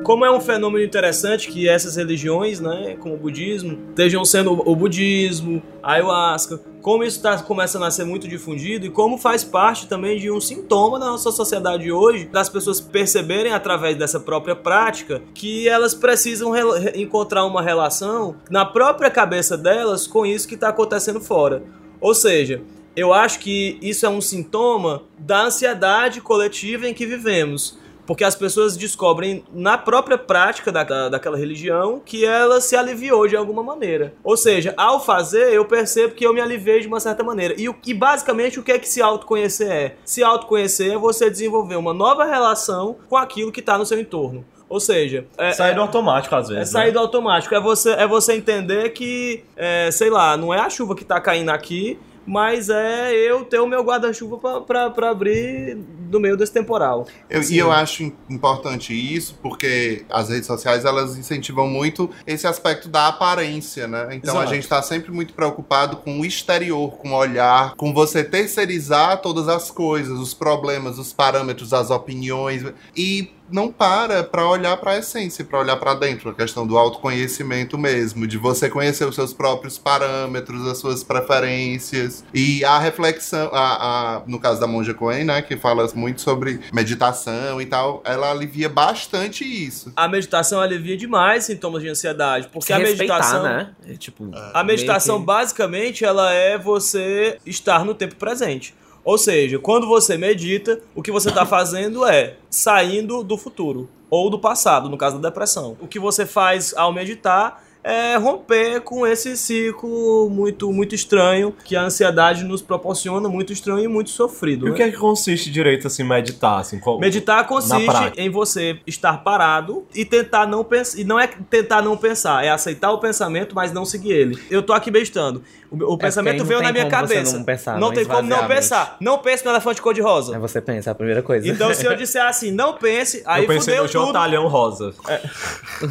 [0.08, 4.74] Como é um fenômeno interessante que essas religiões, né, como o budismo, estejam sendo o
[4.74, 9.86] budismo, a ayahuasca, como isso está começando a ser muito difundido e como faz parte
[9.86, 15.20] também de um sintoma da nossa sociedade hoje, das pessoas perceberem através dessa própria prática
[15.34, 16.54] que elas precisam
[16.96, 21.62] encontrar uma relação na própria cabeça delas com isso que está acontecendo fora.
[22.00, 22.62] Ou seja,
[22.96, 27.76] eu acho que isso é um sintoma da ansiedade coletiva em que vivemos.
[28.08, 33.28] Porque as pessoas descobrem na própria prática da, da- daquela religião que ela se aliviou
[33.28, 34.14] de alguma maneira.
[34.24, 37.54] Ou seja, ao fazer, eu percebo que eu me aliviei de uma certa maneira.
[37.56, 39.94] E, o- e basicamente o que é que se autoconhecer é?
[40.06, 44.42] Se autoconhecer é você desenvolver uma nova relação com aquilo que está no seu entorno.
[44.70, 46.70] Ou seja, é, Sai é- do automático às é vezes.
[46.72, 46.92] sair né?
[46.92, 47.54] do automático.
[47.54, 51.20] É você, é você entender que, é, sei lá, não é a chuva que tá
[51.20, 51.98] caindo aqui,
[52.28, 55.76] mas é eu ter o meu guarda-chuva pra abrir
[56.10, 57.06] no meio desse temporal.
[57.28, 62.46] Eu- e eu acho im- importante isso porque as redes sociais elas incentivam muito esse
[62.46, 64.08] aspecto da aparência, né?
[64.12, 64.54] Então a Exato.
[64.54, 69.48] gente tá sempre muito preocupado com o exterior, com o olhar, com você terceirizar todas
[69.48, 72.62] as coisas, os problemas, os parâmetros, as opiniões
[72.96, 77.76] e não para pra olhar pra essência, pra olhar pra dentro, a questão do autoconhecimento
[77.78, 84.16] mesmo, de você conhecer os seus próprios parâmetros, as suas preferências e a reflexão, a,
[84.16, 88.30] a- no caso da Monja Coen, né, que fala muito sobre meditação e tal, ela
[88.30, 89.92] alivia bastante isso.
[89.96, 93.70] A meditação alivia demais sintomas de ansiedade, porque Se a meditação, né?
[93.88, 98.74] É, tipo, a meditação que- basicamente ela é você estar no tempo presente.
[99.04, 104.30] Ou seja, quando você medita, o que você está fazendo é saindo do futuro ou
[104.30, 105.76] do passado, no caso da depressão.
[105.80, 111.76] O que você faz ao meditar é romper com esse ciclo muito muito estranho que
[111.76, 114.66] a ansiedade nos proporciona, muito estranho e muito sofrido.
[114.66, 114.76] E o né?
[114.76, 116.60] que é que consiste direito, assim, meditar?
[116.60, 116.98] Assim, qual...
[116.98, 120.98] Meditar consiste em você estar parado e tentar não pensar.
[120.98, 124.38] E não é tentar não pensar, é aceitar o pensamento, mas não seguir ele.
[124.50, 125.42] Eu tô aqui meditando.
[125.70, 127.36] O, o pensamento veio na minha cabeça.
[127.36, 128.96] não pensar, não não tem como não pensar.
[129.00, 130.34] Não pense no elefante cor-de-rosa.
[130.34, 131.46] Aí você pensa, é a primeira coisa.
[131.48, 134.06] Então, se eu disser assim, não pense, aí eu pensei fudeu no tudo.
[134.06, 134.94] Jotalhão Rosa.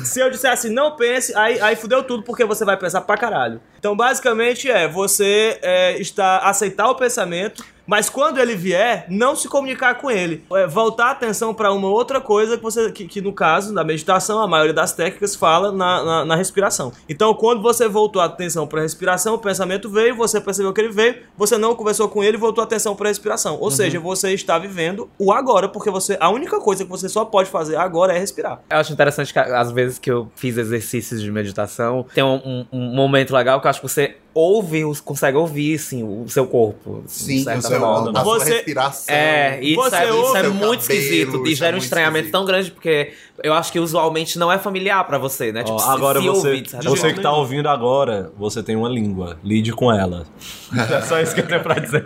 [0.04, 3.18] Se eu disser assim, não pense, aí, aí fudeu tudo, porque você vai pensar pra
[3.18, 3.62] caralho.
[3.88, 9.48] Então, basicamente, é você é, está, aceitar o pensamento, Mas quando ele vier, não se
[9.48, 10.44] comunicar com ele.
[10.52, 13.82] É, voltar a atenção para uma outra coisa que você, que, que no caso da
[13.82, 16.92] meditação, a maioria das técnicas fala na, na, na respiração.
[17.08, 20.82] Então, quando você voltou a atenção para a respiração, o pensamento veio, você percebeu que
[20.82, 23.58] ele veio, você não conversou com ele e voltou a atenção para a respiração.
[23.62, 27.24] Ou seja, você está vivendo o agora, porque você a única coisa que você só
[27.24, 28.60] pode fazer agora é respirar.
[28.70, 32.66] Eu acho interessante que às vezes que eu fiz exercícios de meditação, tem um, um-
[32.74, 36.46] um momento legal que eu acho que você ouve, os- consegue ouvir, assim, o seu
[36.46, 37.04] corpo.
[37.06, 38.12] de Sim, o seu, forma.
[38.20, 39.16] a sua Você- respiração.
[39.16, 41.48] É, e isso Você é, isso ouve é muito cabelo, esquisito.
[41.48, 42.32] E gera é um estranhamento esquisito.
[42.32, 43.14] tão grande, porque
[43.44, 45.64] eu acho que usualmente não é familiar pra você, né?
[45.68, 48.76] Ó, se- agora se você, ouvir, de certa você que tá ouvindo agora, você tem
[48.76, 49.38] uma língua.
[49.44, 50.26] Lide com ela.
[50.92, 52.04] É só isso que eu tenho pra dizer.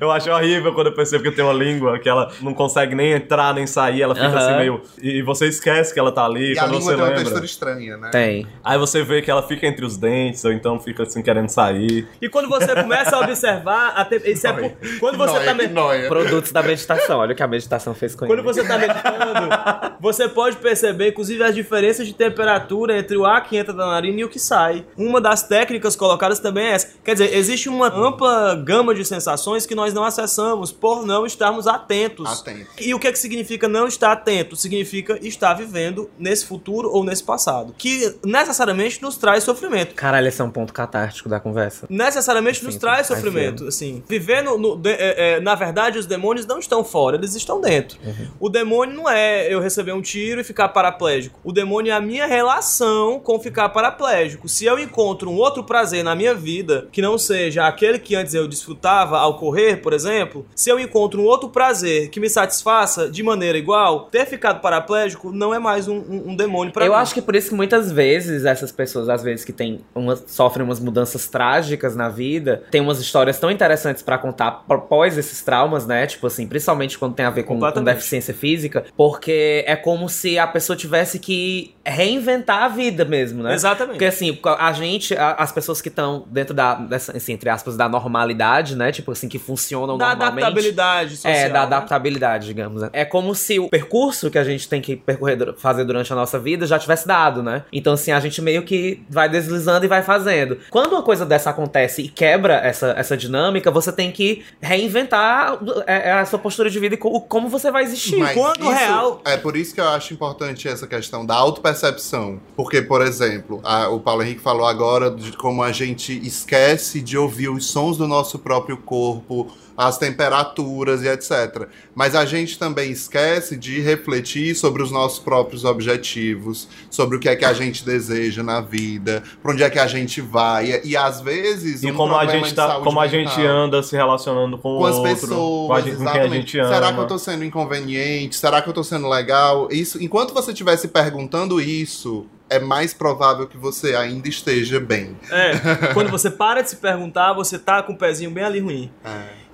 [0.00, 2.94] Eu acho horrível quando eu percebo que eu tenho uma língua que ela não consegue
[2.94, 4.82] nem entrar nem sair, ela fica assim meio.
[5.00, 7.20] E você esquece que ela tá ali, E a quando língua você tem uma lembra.
[7.22, 8.10] textura estranha, né?
[8.10, 8.46] Tem.
[8.64, 12.08] Aí você vê que ela fica entre os dentes, ou então fica assim querendo sair.
[12.20, 16.08] E quando você começa a observar, a te- isso é por- quando você Nóia, tá.
[16.08, 17.18] Produtos da meditação.
[17.20, 18.42] Olha o que a meditação fez com Quando ele.
[18.46, 20.69] você tá meditando, você pode perceber,
[21.08, 24.38] inclusive, as diferenças de temperatura entre o ar que entra da narina e o que
[24.38, 24.84] sai.
[24.96, 26.88] Uma das técnicas colocadas também é essa.
[27.04, 31.66] Quer dizer, existe uma ampla gama de sensações que nós não acessamos por não estarmos
[31.66, 32.40] atentos.
[32.40, 32.66] Atento.
[32.80, 34.56] E o que, é que significa não estar atento?
[34.56, 37.74] Significa estar vivendo nesse futuro ou nesse passado.
[37.76, 39.94] Que necessariamente nos traz sofrimento.
[39.94, 41.86] Caralho, esse é um ponto catártico da conversa.
[41.88, 43.66] necessariamente nos traz sofrimento.
[43.66, 47.60] Assim, viver no, de- é, é, na verdade, os demônios não estão fora, eles estão
[47.60, 47.98] dentro.
[48.38, 51.38] O demônio não é eu receber um tiro e ficar paraplégico.
[51.44, 54.48] O demônio é a minha relação com ficar paraplégico.
[54.48, 58.34] Se eu encontro um outro prazer na minha vida que não seja aquele que antes
[58.34, 63.08] eu desfrutava ao correr, por exemplo, se eu encontro um outro prazer que me satisfaça
[63.10, 66.92] de maneira igual, ter ficado paraplégico não é mais um, um- um demônio pra eu
[66.92, 66.98] mim.
[66.98, 70.64] acho que por isso que muitas vezes essas pessoas, às vezes que tem umas, sofrem
[70.64, 75.86] umas mudanças trágicas na vida, tem umas histórias tão interessantes pra contar após esses traumas,
[75.86, 76.06] né?
[76.06, 80.38] Tipo assim, principalmente quando tem a ver com, com deficiência física, porque é como se
[80.38, 83.54] a pessoa tivesse que reinventar a vida mesmo, né?
[83.54, 83.92] Exatamente.
[83.94, 87.76] Porque assim, a gente, a- as pessoas que estão dentro da, dessa, assim, entre aspas,
[87.76, 88.92] da normalidade, né?
[88.92, 90.44] Tipo assim, que funcionam da normalmente.
[90.44, 91.32] adaptabilidade social.
[91.32, 91.66] É, da né?
[91.66, 92.82] adaptabilidade, digamos.
[92.82, 92.90] né?
[92.92, 96.38] É como se o percurso que a gente tem que percorrer, fazer durante a nossa
[96.38, 97.64] vida já tivesse dado, né?
[97.72, 100.58] Então, assim, a gente meio que vai deslizando e vai fazendo.
[100.70, 106.08] Quando uma coisa dessa acontece e quebra essa, essa dinâmica, você tem que reinventar é,
[106.10, 108.16] é, a sua postura de vida e co- como você vai existir.
[108.16, 112.40] Mas Quando isso- real- É por isso que eu acho importante essa questão da autopercepção.
[112.56, 117.18] Porque, por exemplo, a- o Paulo Henrique falou agora de como a gente esquece de
[117.18, 119.48] ouvir os sons do nosso próprio corpo,
[119.80, 121.66] as temperaturas e etc.
[121.94, 127.30] Mas a gente também esquece de refletir sobre os nossos próprios objetivos, sobre o que
[127.30, 130.82] é que a gente deseja na vida, para onde é que a gente vai.
[130.84, 131.82] E, às vezes.
[131.82, 134.84] E um como a gente tá, como a gente mental- anda se relacionando com, com
[134.84, 136.52] as outro, pessoas, com, a gente, com quem a exatamente.
[136.52, 136.74] gente ama.
[136.74, 138.36] Será que eu tô sendo inconveniente?
[138.36, 139.68] Será que eu tô sendo legal?
[139.70, 145.16] Isso, enquanto você estiver se perguntando isso, é mais provável que você ainda esteja bem.
[145.30, 148.90] É, quando você para de se perguntar, você tá com o pezinho bem ali ruim.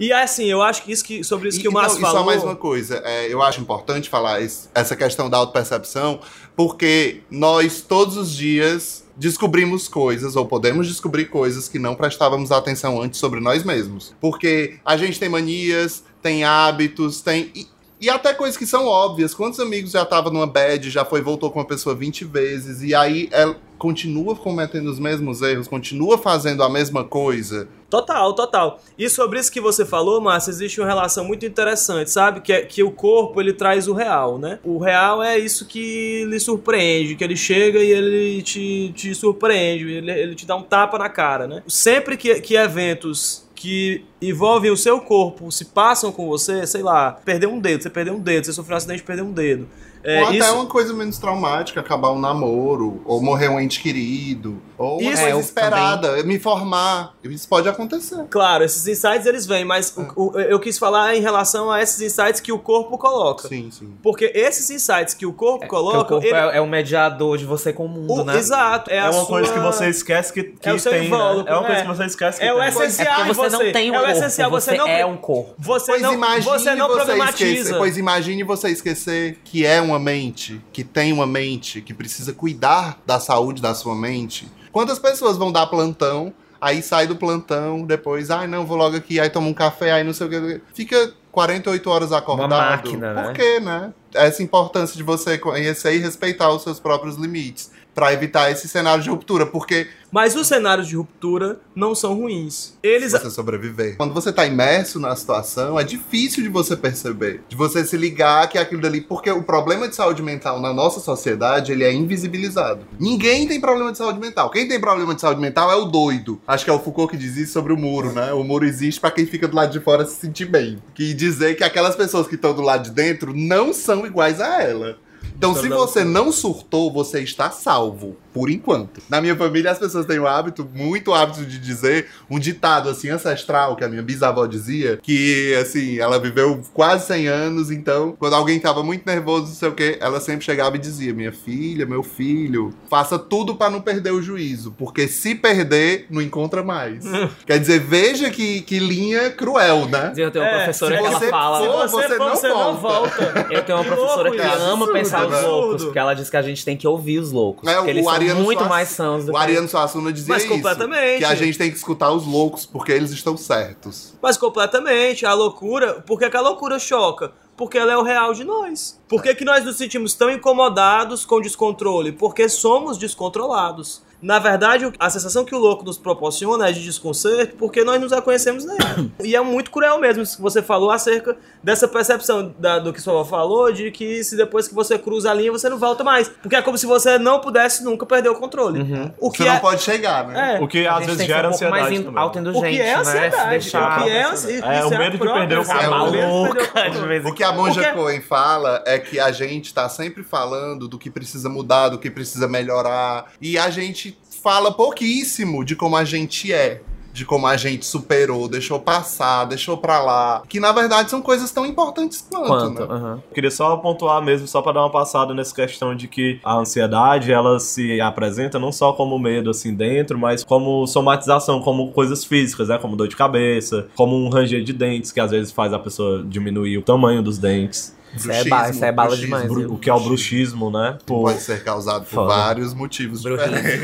[0.01, 2.07] E assim, eu acho que isso que sobre isso E- que o Márcio e só
[2.09, 2.25] falou.
[2.27, 6.21] mais uma coisa, é, eu acho importante falar esse- essa questão da autopercepção,
[6.57, 13.01] porque nós todos os dias descobrimimos coisas, ou podemos descobrir coisas que não prestávamos atenção
[13.01, 14.15] antes sobre nós mesmos.
[14.21, 17.51] Porque a gente tem manias, tem hábitos, tem.
[17.55, 17.67] E,
[18.01, 19.35] e até coisas que são óbvias.
[19.35, 22.95] Quantos amigos já tava numa bad, já foi, voltou com uma pessoa 20 vezes, e
[22.95, 27.69] aí ela continua cometendo os mesmos erros, continua fazendo a mesma coisa.
[27.89, 28.81] Total, total.
[28.99, 32.41] E sobre isso que você falou, Márcio, existe uma relação muito interessante, sabe?
[32.41, 34.59] Que, é, que o corpo, ele traz o real, né?
[34.65, 39.91] O real é isso que lhe surpreende, que ele chega e ele te, te surpreende,
[39.91, 41.63] ele, ele te dá um tapa na cara, né?
[41.67, 47.13] Sempre que, que eventos que envolvem o seu corpo se passam com você, sei lá,
[47.13, 49.67] perder um dedo, você perdeu um dedo, você sofreu um acidente perdeu um dedo.
[50.07, 53.81] É, ou até isso- uma coisa menos traumática, acabar um namoro, ou morrer um ente
[53.81, 57.15] querido, ou Isso- É, esperada, me formar.
[57.25, 58.25] Isso pode acontecer.
[58.31, 62.01] Claro, esses insights eles vêm, mas o- o- eu quis falar em relação a esses
[62.01, 63.49] insights que o corpo coloca.
[63.49, 63.95] Sim, sim.
[64.03, 65.99] Porque esses insights que o corpo Porque coloca.
[65.99, 68.37] o corpo ele- é, é um mediador de você com o mundo, o- né?
[68.37, 68.91] Exato.
[68.91, 71.01] É, É a uma sua- coisa que você esquece que, que É o seu tem,
[71.03, 71.07] né?
[71.07, 71.91] invólucro, É uma coisa né?
[71.91, 72.69] que você esquece que É o tem.
[72.69, 74.87] essencial É em você não tem um é o corpo, essencial, você, você, não.
[74.89, 75.55] é um corpo.
[75.59, 77.45] Você Pois não, imagine você não você problematiza.
[77.51, 82.33] esquecer, pois imagine você esquecer que é uma mente, que tem uma mente, que precisa
[82.33, 84.49] cuidar da saúde da sua mente.
[84.73, 89.19] Quantas pessoas vão dar plantão, aí sai do plantão, depois, ai não, vou logo aqui,
[89.21, 90.61] aí toma um café, aí não sei o que.
[90.75, 92.49] Fica 48 horas acordado.
[92.51, 93.23] máquina, né?
[93.23, 93.93] Por quê, né?
[94.15, 97.71] Essa importância de você conhecer e respeitar os seus próprios limites.
[97.97, 102.75] Pra evitar esse cenário de ruptura, porque Mas os cenários de ruptura não são ruins.
[102.83, 103.13] Eles.
[103.13, 103.97] você sobreviver.
[103.97, 108.49] Quando você tá imerso na situação, é difícil de você perceber, de você se ligar
[108.51, 111.93] que é aquilo dali, porque o problema de saúde mental na nossa sociedade, ele é
[111.93, 112.81] invisibilizado.
[113.01, 114.51] Ninguém tem problema de saúde mental.
[114.51, 116.39] Quem tem problema de saúde mental é o doido.
[116.47, 118.31] Acho que é o Foucault que diz isso sobre o muro, né?
[118.35, 120.79] O muro existe pra quem fica do lado de fora se sentir bem.
[120.95, 124.63] Que dizer que aquelas pessoas que estão do lado de dentro não são iguais a
[124.63, 124.99] ela.
[125.37, 129.01] Então, se você não surtou, você está salvo, por enquanto.
[129.09, 133.09] Na minha família, as pessoas têm o hábito, muito hábito de dizer um ditado assim
[133.09, 138.35] ancestral que a minha bisavó dizia, que assim, ela viveu quase 100 anos, então, quando
[138.35, 141.87] alguém tava muito nervoso, não sei o quê, ela sempre chegava e dizia: "Minha filha,
[141.87, 147.05] meu filho, faça tudo para não perder o juízo, porque se perder, não encontra mais".
[147.47, 150.13] Quer dizer, veja que, que linha cruel, né?
[150.15, 151.61] Eu tenho uma É, professora que ela você fala.
[151.61, 153.25] Se você, você não você não volta.
[153.25, 153.47] volta.
[153.51, 155.51] Eu tenho uma Que professora louco que ama pensar nos Absurdo.
[155.57, 157.69] loucos, porque ela diz que a gente tem que ouvir os loucos.
[157.69, 160.13] É, porque o eles são Ariano muito Suassuna- mais sãos do O que Ariano Suassuna
[160.13, 160.53] dizia Mas isso.
[160.53, 161.19] completamente.
[161.19, 164.15] Que a gente tem que escutar os loucos, porque eles estão certos.
[164.23, 165.25] Mas completamente.
[165.27, 165.95] A loucura.
[166.07, 167.33] Por que, que a loucura choca?
[167.57, 169.01] Porque ela é o real de nós.
[169.09, 172.13] Por que, que nós nos sentimos tão incomodados com o descontrole?
[172.13, 174.03] Porque somos descontrolados.
[174.23, 178.13] Na verdade, a sensação que o louco nos proporciona é de desconcerto porque nós nos
[178.13, 179.13] reconhecemos nele.
[179.23, 183.01] e é muito cruel mesmo isso que você falou acerca dessa percepção da- do que
[183.01, 186.03] sua avó falou, de que se depois que você cruza a linha, você não volta
[186.03, 186.29] mais.
[186.29, 188.81] Porque é como se você não pudesse nunca perder o controle.
[189.19, 190.57] O que Você não é, pode chegar, né?
[190.57, 192.57] é, O que às vezes gera um pouco mais ansiedade in- também.
[192.57, 192.95] o que é né?
[192.97, 193.51] Ansiedade.
[193.51, 194.01] deixar...
[194.01, 194.47] O que é, É, isso
[194.89, 196.19] o medo de a perder o própria- controle.
[196.19, 197.29] é o medo de perder o controle.
[197.29, 200.99] O que a Monja Porque- Cohen fala é que a gente tá sempre falando do
[200.99, 203.27] que precisa mudar, do que precisa melhorar.
[203.41, 204.06] E a gente
[204.47, 206.81] fala pouquíssimo de como a gente é.
[207.13, 210.43] De como a gente superou, deixou passar, deixou pra lá.
[210.49, 212.81] Que na verdade são coisas tão importantes quanto, Quanto?
[212.83, 212.87] né?
[212.95, 213.23] aham.
[213.35, 217.33] Queria só pontuar mesmo, só pra dar uma passada nessa questão de que a ansiedade,
[217.33, 222.69] ela se apresenta não só como medo assim dentro, mas como somatização, como coisas físicas,
[222.69, 222.77] né?
[222.79, 226.23] Como dor de cabeça, como um ranger de dentes, que às vezes faz a pessoa
[226.23, 227.96] diminuir o tamanho dos dentes.
[228.17, 229.73] Isso é ba- isso é bala bruxismo, demais, viu?
[229.73, 230.99] O que é o bruxismo, né?
[231.07, 232.29] Por, Pode ser causado por Foda.
[232.35, 233.81] vários motivos diferentes.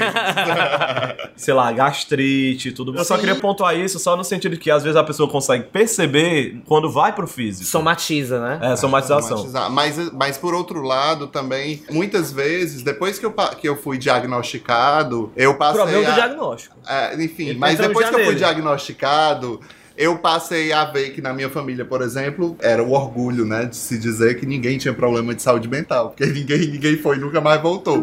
[1.37, 2.97] sei lá, gastrite e tudo.
[2.97, 5.65] Eu só queria pontuar isso só no sentido de que às vezes a pessoa consegue
[5.65, 7.69] perceber quando vai pro físico.
[7.69, 8.73] Somatiza, né?
[8.73, 9.37] É, somatização.
[9.39, 9.71] Somatizar.
[9.71, 15.33] Mas, mas por outro lado, também, muitas vezes, depois que eu, que eu fui diagnosticado,
[15.37, 15.83] eu passei.
[15.83, 16.77] Problema do a- diagnóstico.
[16.87, 19.61] É, enfim, Ele mas depois que eu fui diagnosticado,
[19.97, 23.77] eu passei a ver que na minha família, por exemplo, era o orgulho, né, de
[23.77, 27.41] se dizer que ninguém tinha problema de saúde mental, porque ninguém, ninguém foi e nunca
[27.41, 28.03] mais voltou.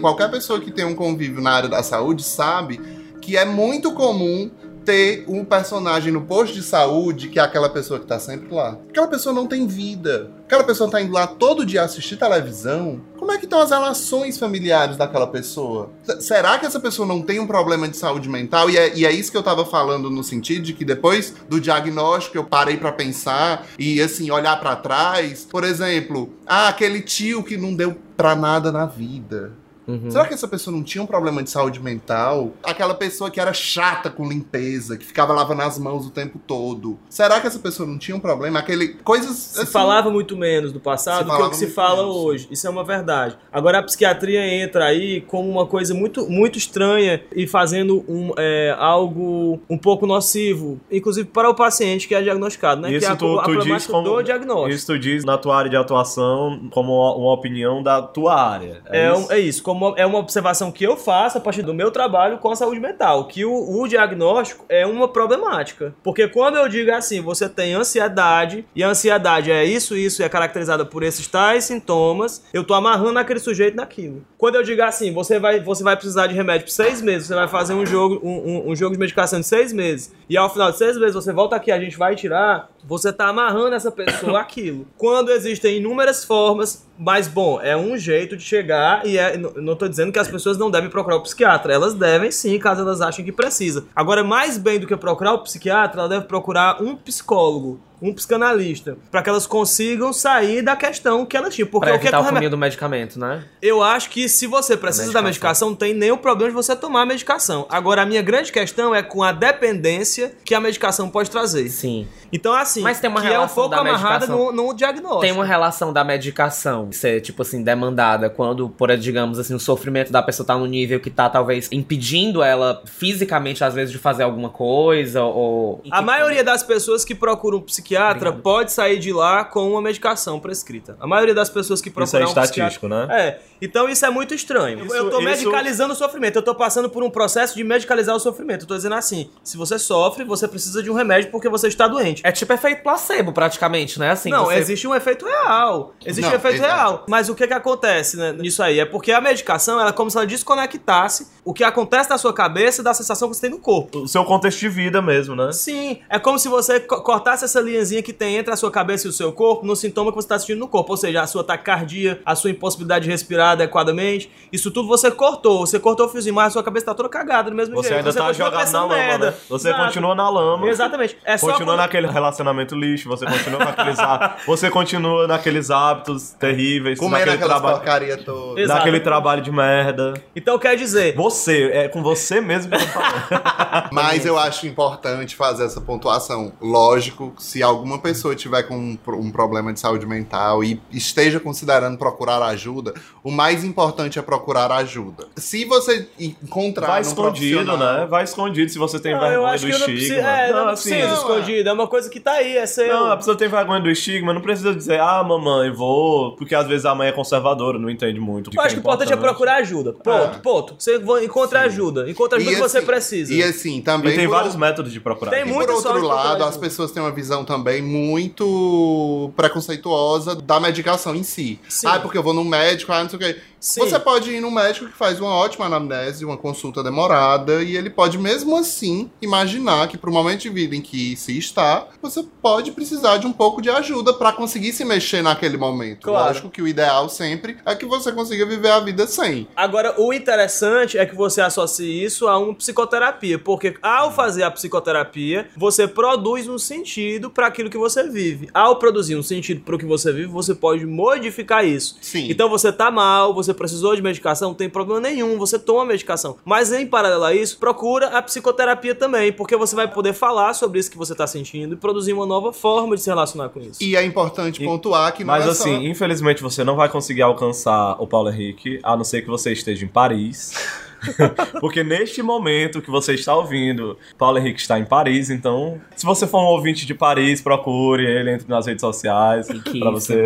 [0.00, 2.80] Qualquer pessoa que tem um convívio na área da saúde sabe
[3.20, 4.50] que é muito comum
[4.84, 8.78] ter um personagem no posto de saúde que é aquela pessoa que tá sempre lá.
[8.88, 10.30] Aquela pessoa não tem vida.
[10.50, 13.00] Aquela pessoa tá indo lá todo dia assistir televisão.
[13.16, 15.92] Como é que estão as relações familiares daquela pessoa?
[16.18, 18.68] Será que essa pessoa não tem um problema de saúde mental?
[18.68, 21.60] E é, e é isso que eu tava falando no sentido de que depois do
[21.60, 25.46] diagnóstico eu parei pra pensar e assim olhar pra trás.
[25.48, 29.52] Por exemplo, ah, aquele tio que não deu pra nada na vida.
[29.90, 30.10] Uhum.
[30.10, 32.52] Será que essa pessoa não tinha um problema de saúde mental?
[32.62, 36.98] Aquela pessoa que era chata com limpeza, que ficava lavando as mãos o tempo todo.
[37.08, 38.58] Será que essa pessoa não tinha um problema?
[38.58, 42.02] Aquele coisas Se assim, falava muito menos do passado do que o que se fala
[42.02, 42.16] menos.
[42.16, 42.48] hoje.
[42.50, 43.36] Isso é uma verdade.
[43.52, 48.74] Agora a psiquiatria entra aí como uma coisa muito, muito estranha e fazendo um, é,
[48.78, 52.90] algo um pouco nocivo, inclusive para o paciente que é diagnosticado, né?
[52.90, 54.68] Isso que é a, tu- a tu diz como- do diagnóstico.
[54.70, 58.80] Isso tu diz na tua área de atuação como uma opinião da tua área.
[58.86, 59.32] É, É, um- isso?
[59.32, 62.50] é isso, como é uma observação que eu faço a partir do meu trabalho com
[62.50, 65.94] a saúde mental, que o, o diagnóstico é uma problemática.
[66.02, 70.24] Porque quando eu digo assim, você tem ansiedade, e a ansiedade é isso, isso, e
[70.24, 74.24] é caracterizada por esses tais sintomas, eu tô amarrando aquele sujeito naquilo.
[74.38, 77.34] Quando eu digo assim, você vai, você vai precisar de remédio por seis meses, você
[77.34, 80.50] vai fazer um jogo, um, um- um jogo de medicação de seis meses, e ao
[80.50, 83.90] final de seis meses você volta aqui, a gente vai tirar, você tá amarrando essa
[83.90, 84.86] pessoa aquilo.
[84.96, 89.88] Quando existem inúmeras formas, mas bom, é um jeito de chegar e é, não tô
[89.88, 93.24] dizendo que as pessoas não devem procurar o psiquiatra, elas devem sim, caso elas achem
[93.24, 93.86] que precisa.
[93.96, 98.96] Agora, mais bem do que procurar o psiquiatra, ela deve procurar um psicólogo, um psicanalista,
[99.10, 101.68] para que elas consigam sair da questão que elas tinham.
[101.68, 103.44] Porque Pra o que é que o remédio do medicamento, né?
[103.60, 105.68] eu acho que se você precisa da medicação.
[105.68, 107.66] medicação, não tem nenhum problema de você tomar a medicação.
[107.68, 111.68] Agora, a minha grande questão é com a dependência que a medicação pode trazer.
[111.68, 112.06] Sim.
[112.32, 114.52] Então, assim, Mas tem uma que é um relação pouco da amarrada medicação.
[114.52, 115.20] no, no diagnóstico.
[115.20, 120.12] Tem uma relação da medicação ser, tipo assim, demandada quando, por digamos assim, o sofrimento
[120.12, 124.22] da pessoa tá num nível que tá, talvez, impedindo ela fisicamente, às vezes, de fazer
[124.22, 125.82] alguma coisa, ou...
[125.90, 129.82] A maioria das pessoas que procuram um psiquiatra psiquiatra pode sair de lá com uma
[129.82, 130.96] medicação prescrita.
[131.00, 133.06] A maioria das pessoas que Isso é procuram um estatístico, psiquiatra...
[133.06, 133.20] né?
[133.28, 133.40] É.
[133.60, 134.84] Então isso é muito estranho.
[134.86, 136.36] Isso- eu tô isso- medicalizando o sofrimento.
[136.36, 138.62] Eu tô passando por um processo de medicalizar o sofrimento.
[138.62, 141.86] Eu tô dizendo assim, se você sofre, você precisa de um remédio porque você está
[141.88, 142.22] doente.
[142.24, 144.10] É tipo efeito placebo, praticamente, né?
[144.10, 145.94] Assim, não, você- existe um efeito real.
[146.04, 146.72] Existe Não, um efeito exato.
[146.74, 147.04] real.
[147.08, 148.78] Mas o que que acontece né, nisso aí?
[148.78, 152.32] É porque a medicação, ela é como se ela desconectasse o que acontece na sua
[152.32, 153.98] cabeça da sensação que você tem no corpo.
[154.00, 155.50] O seu contexto de vida mesmo, né?
[155.52, 159.06] Sim, é como se você co- cortasse essa linhazinha que tem entre a sua cabeça
[159.08, 160.92] e o seu corpo no sintoma que você está sentindo no corpo.
[160.92, 164.30] Ou seja, a sua taquicardia, a sua impossibilidade de respirar adequadamente.
[164.52, 165.66] Isso tudo você cortou.
[165.66, 167.98] Você cortou o fiozinho, mas a sua cabeça tá toda cagada do mesmo Você jeito.
[168.06, 169.26] ainda tá continua jogado na lama, merda.
[169.32, 169.36] né?
[169.48, 169.84] Você Exato.
[169.86, 170.68] continua na lama.
[170.68, 171.16] Exatamente.
[171.24, 176.30] É só Continua naquele relacionamento lixo, você continua com aqueles hábitos, você continua naqueles hábitos
[176.38, 178.66] terríveis, Comendo naquele trabalho, porcaria toda.
[178.66, 180.14] Naquele trabalho de merda.
[180.36, 183.90] Então quer dizer, Você, é com você mesmo que eu tô falando.
[183.92, 186.52] Mas eu acho importante fazer essa pontuação.
[186.60, 191.38] Lógico, se alguma pessoa tiver com um, pro- um problema de saúde mental e esteja
[191.40, 195.26] considerando procurar ajuda, o mais importante é procurar ajuda.
[195.36, 198.06] Se você encontrar Vai escondido, né?
[198.08, 200.16] Vai escondido se você tem Não, eu vergonha acho do que eu não estigma.
[200.16, 200.28] preciso.
[200.28, 201.68] É, não, assim, precisa não, escondido.
[201.68, 202.88] É uma coisa que tá aí, é seu.
[202.88, 206.34] Não, a pessoa tem vergonha do estigma, não precisa dizer, ah, mamãe, vou.
[206.36, 208.50] Porque às vezes a mãe é conservadora, não entende muito.
[208.54, 209.92] Eu acho que o importante é procurar ajuda.
[209.92, 210.74] Ponto, ponto.
[210.78, 212.08] Você encontra ajuda.
[212.10, 213.32] Encontra a ajuda E que você assim- precisa.
[213.34, 214.12] E assim, também.
[214.12, 215.30] E tem por- vários métodos de procurar.
[215.30, 221.14] Tem muito por outro lado, as pessoas têm uma visão também muito preconceituosa da medicação
[221.14, 221.58] em si.
[221.68, 221.86] Sim.
[221.86, 223.36] Ah, porque eu vou num médico, ah, não sei o quê.
[223.60, 223.80] Sim.
[223.80, 227.90] Você pode ir num médico que faz uma ótima anamnese, uma consulta demorada, e ele
[227.90, 232.72] pode mesmo assim imaginar que pro momento de vida em que se está, você pode
[232.72, 236.04] precisar de um pouco de ajuda pra conseguir se mexer naquele momento.
[236.04, 236.28] Claro.
[236.28, 239.46] Lógico que o ideal sempre é que você consiga viver a vida sem.
[239.54, 244.50] Agora, o interessante é que você associe isso a uma psicoterapia, porque ao fazer a
[244.50, 248.48] psicoterapia, você produz um sentido para aquilo que você vive.
[248.54, 251.96] Ao produzir um sentido para o que você vive, você pode modificar isso.
[252.00, 252.28] Sim.
[252.30, 256.36] Então você tá mal, você precisou de medicação, não tem problema nenhum, você toma medicação.
[256.44, 260.78] Mas em paralelo a isso, procura a psicoterapia também, porque você vai poder falar sobre
[260.78, 263.82] isso que você tá sentindo e produzir uma nova forma de se relacionar com isso.
[263.82, 265.82] E é importante E- pontuar que não Mas é assim, só...
[265.82, 269.84] infelizmente você não vai conseguir alcançar o Paulo Henrique, a não ser que você esteja
[269.84, 270.52] em Paris.
[271.60, 276.26] Porque neste momento que você está ouvindo, Paulo Henrique está em Paris, então, se você
[276.26, 279.46] for um ouvinte de Paris, procure ele entre nas redes sociais
[279.78, 280.22] para você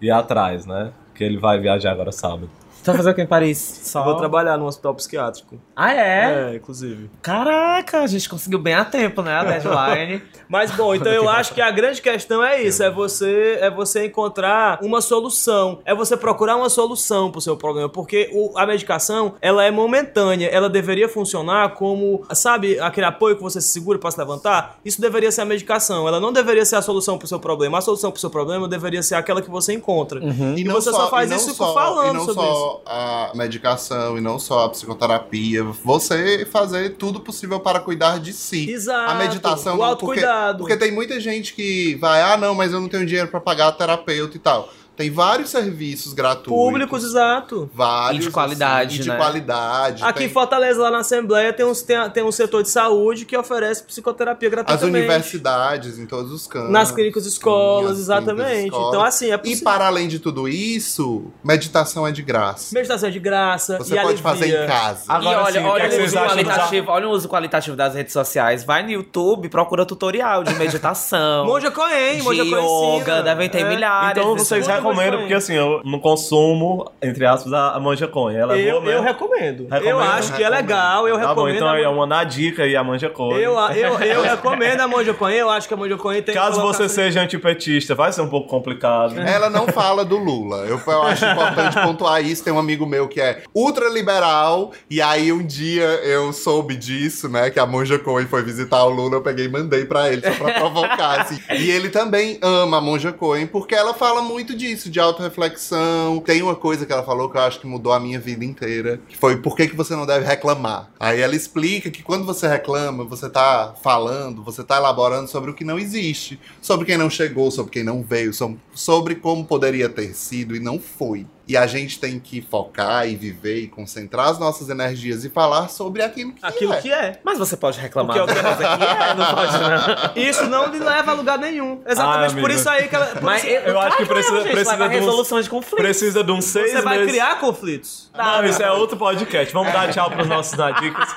[0.00, 0.92] ir atrás, né?
[1.20, 2.48] Que ele vai viajar agora sábado.
[2.82, 3.80] Você vai fazer o que em Paris?
[3.82, 4.02] Só...
[4.02, 5.56] vou trabalhar num hospital psiquiátrico.
[5.76, 6.50] Ah, é?
[6.52, 7.10] É, inclusive.
[7.20, 9.34] Caraca, a gente conseguiu bem a tempo, né?
[9.34, 10.22] A deadline.
[10.48, 14.06] Mas bom, então eu acho que a grande questão é isso, é você é você
[14.06, 19.34] encontrar uma solução, é você procurar uma solução pro seu problema, porque o- a medicação,
[19.40, 24.10] ela é momentânea, ela deveria funcionar como, sabe, aquele apoio que você se segura para
[24.10, 24.78] se levantar?
[24.84, 27.78] Isso deveria ser a medicação, ela não deveria ser a solução pro seu problema.
[27.78, 30.18] A solução pro seu problema deveria ser aquela que você encontra.
[30.56, 33.32] E, E você só faz e não isso só- falando e não sobre só a
[33.34, 38.70] medicação e não só a psicoterapia, você fazer tudo possível para cuidar de si.
[38.70, 39.10] Exato.
[39.10, 40.58] A meditação o autocuidado.
[40.58, 43.40] Porque, porque tem muita gente que vai, ah, não, mas eu não tenho dinheiro para
[43.40, 44.68] pagar terapeuta e tal.
[45.00, 46.52] Tem vários serviços gratuitos.
[46.52, 47.70] Públicos, exato.
[47.72, 48.22] Vários.
[48.22, 49.16] E de qualidade, assim, e de né?
[49.16, 50.04] qualidade.
[50.04, 53.24] Aqui tem em Fortaleza, lá na Assembleia, tem, uns, tem, tem um setor de saúde
[53.24, 54.94] que oferece psicoterapia as gratuitamente.
[54.98, 56.70] universidades em todos os campos.
[56.70, 58.64] Nas clínicas escolas, Sim, as clínicas exatamente.
[58.66, 58.88] escolas.
[58.88, 59.64] Então, assim, é E possível.
[59.64, 62.74] para além de tudo isso, meditação é de graça.
[62.74, 63.78] Meditação é de graça.
[63.78, 64.22] Você e pode alivia.
[64.22, 65.04] fazer em casa.
[65.08, 67.74] Agora e olha, sim, o que olha, é o uso qualitativo, olha o uso qualitativo
[67.74, 68.64] das redes sociais.
[68.64, 71.46] Vai no YouTube, procura tutorial de meditação.
[71.46, 73.64] Monja Coen, de Monja Coen yoga, devem ter É.
[73.70, 74.10] milhares.
[74.18, 78.34] Então vocês recomendam, Monja porque assim, eu não consumo, entre aspas, a, a manja coin.
[78.36, 79.02] Ela é Eu, boa eu mesmo?
[79.06, 79.62] recomendo.
[79.64, 80.00] Eu Recomendo?
[80.12, 81.56] acho que é legal, eu Tá bom, recomendo.
[81.56, 83.36] então a é uma na dica aí a manja coin.
[83.38, 86.60] eu, eu, eu recomendo a Monja Coen, eu acho que a Monja Coen tem Caso
[86.60, 89.18] você seja antipetista, vai ser um pouco complicado.
[89.20, 90.66] Ela não fala do Lula.
[90.66, 92.42] Eu, eu acho importante pontuar isso.
[92.44, 94.72] Tem um amigo meu que é ultraliberal.
[94.88, 97.50] E aí um dia eu soube disso, né?
[97.50, 99.16] Que a Monja Coen foi visitar o Lula.
[99.16, 101.20] Eu peguei e mandei pra ele, só pra provocar.
[101.20, 101.40] assim.
[101.50, 106.20] E ele também ama a Monja Coen, porque ela fala muito disso, de autorreflexão.
[106.20, 109.00] Tem uma coisa que ela falou que eu acho que mudou a minha vida inteira.
[109.08, 110.90] Que foi por que, que você não deve reclamar.
[110.98, 115.54] Aí ela explica que quando você reclama, você tá falando, você tá elaborando sobre o
[115.54, 116.38] que não existe.
[116.60, 120.60] Sobre quem não chegou, sobre quem não veio, so- sobre como poderia ter sido e
[120.60, 121.26] não foi.
[121.50, 125.66] E a gente tem que focar e viver e concentrar as nossas energias e falar
[125.68, 126.80] sobre aquilo que Aquilo é.
[126.80, 127.18] que é.
[127.24, 130.22] Mas você pode reclamar Porque é coisa que é, não pode não.
[130.22, 131.82] Isso não lhe leva a lugar nenhum.
[131.84, 133.10] Exatamente Ah, por isso aí que ela.
[133.20, 135.76] Mas isso- Eu acho que precisa- gente, precisa vai de resolução de conflito.
[135.76, 137.10] Precisa de uns seis você vai meses.
[137.12, 138.10] criar conflitos.
[138.16, 139.52] Não, isso é outro podcast.
[139.52, 141.08] Vamos dar tchau pros nossos nadicas.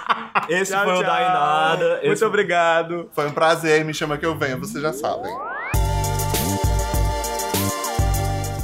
[0.50, 1.06] Esse Tchau, foi o tchau.
[1.14, 1.90] Dainada.
[1.98, 2.26] Muito Esse...
[2.26, 3.08] obrigado.
[3.14, 5.32] Foi um prazer, me chama que eu venho, vocês já sabem.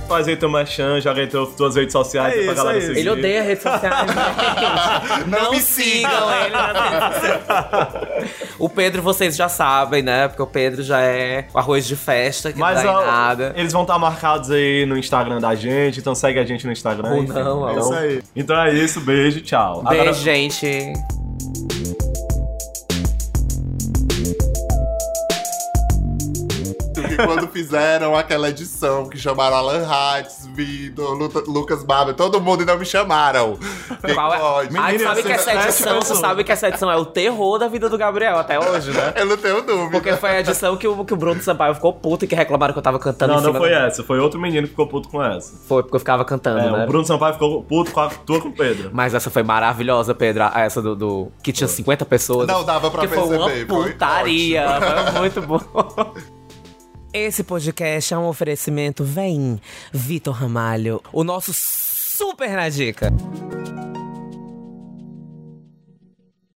[0.10, 2.76] Faz aí teu merchan, joga aí teu, tuas redes sociais É aí pra isso, galera
[2.76, 2.88] é isso.
[2.88, 3.00] seguir.
[3.00, 5.30] Ele odeia redes sociais, gente.
[5.30, 8.40] Não me sigam ele nas redes sociais.
[8.58, 10.28] O Pedro, vocês já sabem, né?
[10.28, 13.06] Porque o Pedro já é o arroz de festa, que Mas não dá ó, em
[13.06, 13.54] nada.
[13.56, 17.10] eles vão estar marcados aí no Instagram da gente, então segue a gente no Instagram.
[17.12, 17.32] Ou enfim.
[17.34, 18.22] não, então, Isso aí.
[18.36, 19.84] então é isso, beijo, tchau.
[19.84, 20.92] Beijo, Agora- gente.
[27.26, 32.66] Quando fizeram aquela edição que chamaram Alan Hatz, Vitor, Luta- Lucas Barber, todo mundo e
[32.66, 33.58] não me chamaram.
[34.06, 35.00] Que Qual é?
[35.00, 36.20] sabe que essa edição, pessoas.
[36.20, 39.14] sabe que essa edição é o terror da vida do Gabriel até hoje, né?
[39.16, 39.92] Eu não tenho dúvida.
[39.92, 42.74] Porque foi a edição que o, que o Bruno Sampaio ficou puto e que reclamaram
[42.74, 44.88] que eu tava cantando Não, em não foi da- essa, foi outro menino que ficou
[44.88, 45.54] puto com essa.
[45.68, 46.84] Foi porque eu ficava cantando, É, né?
[46.84, 48.90] o Bruno Sampaio ficou puto com a tua com o Pedro.
[48.94, 50.44] Mas essa foi maravilhosa, Pedro.
[50.44, 52.48] a- Essa do, do- que tinha 50 pessoas.
[52.48, 54.66] Não, dava pra que foi uma perceber, foi putaria.
[55.12, 55.60] Foi, muito bom.
[57.12, 59.60] Esse podcast é um oferecimento Vem
[59.92, 63.12] Vitor Ramalho, o nosso super na dica.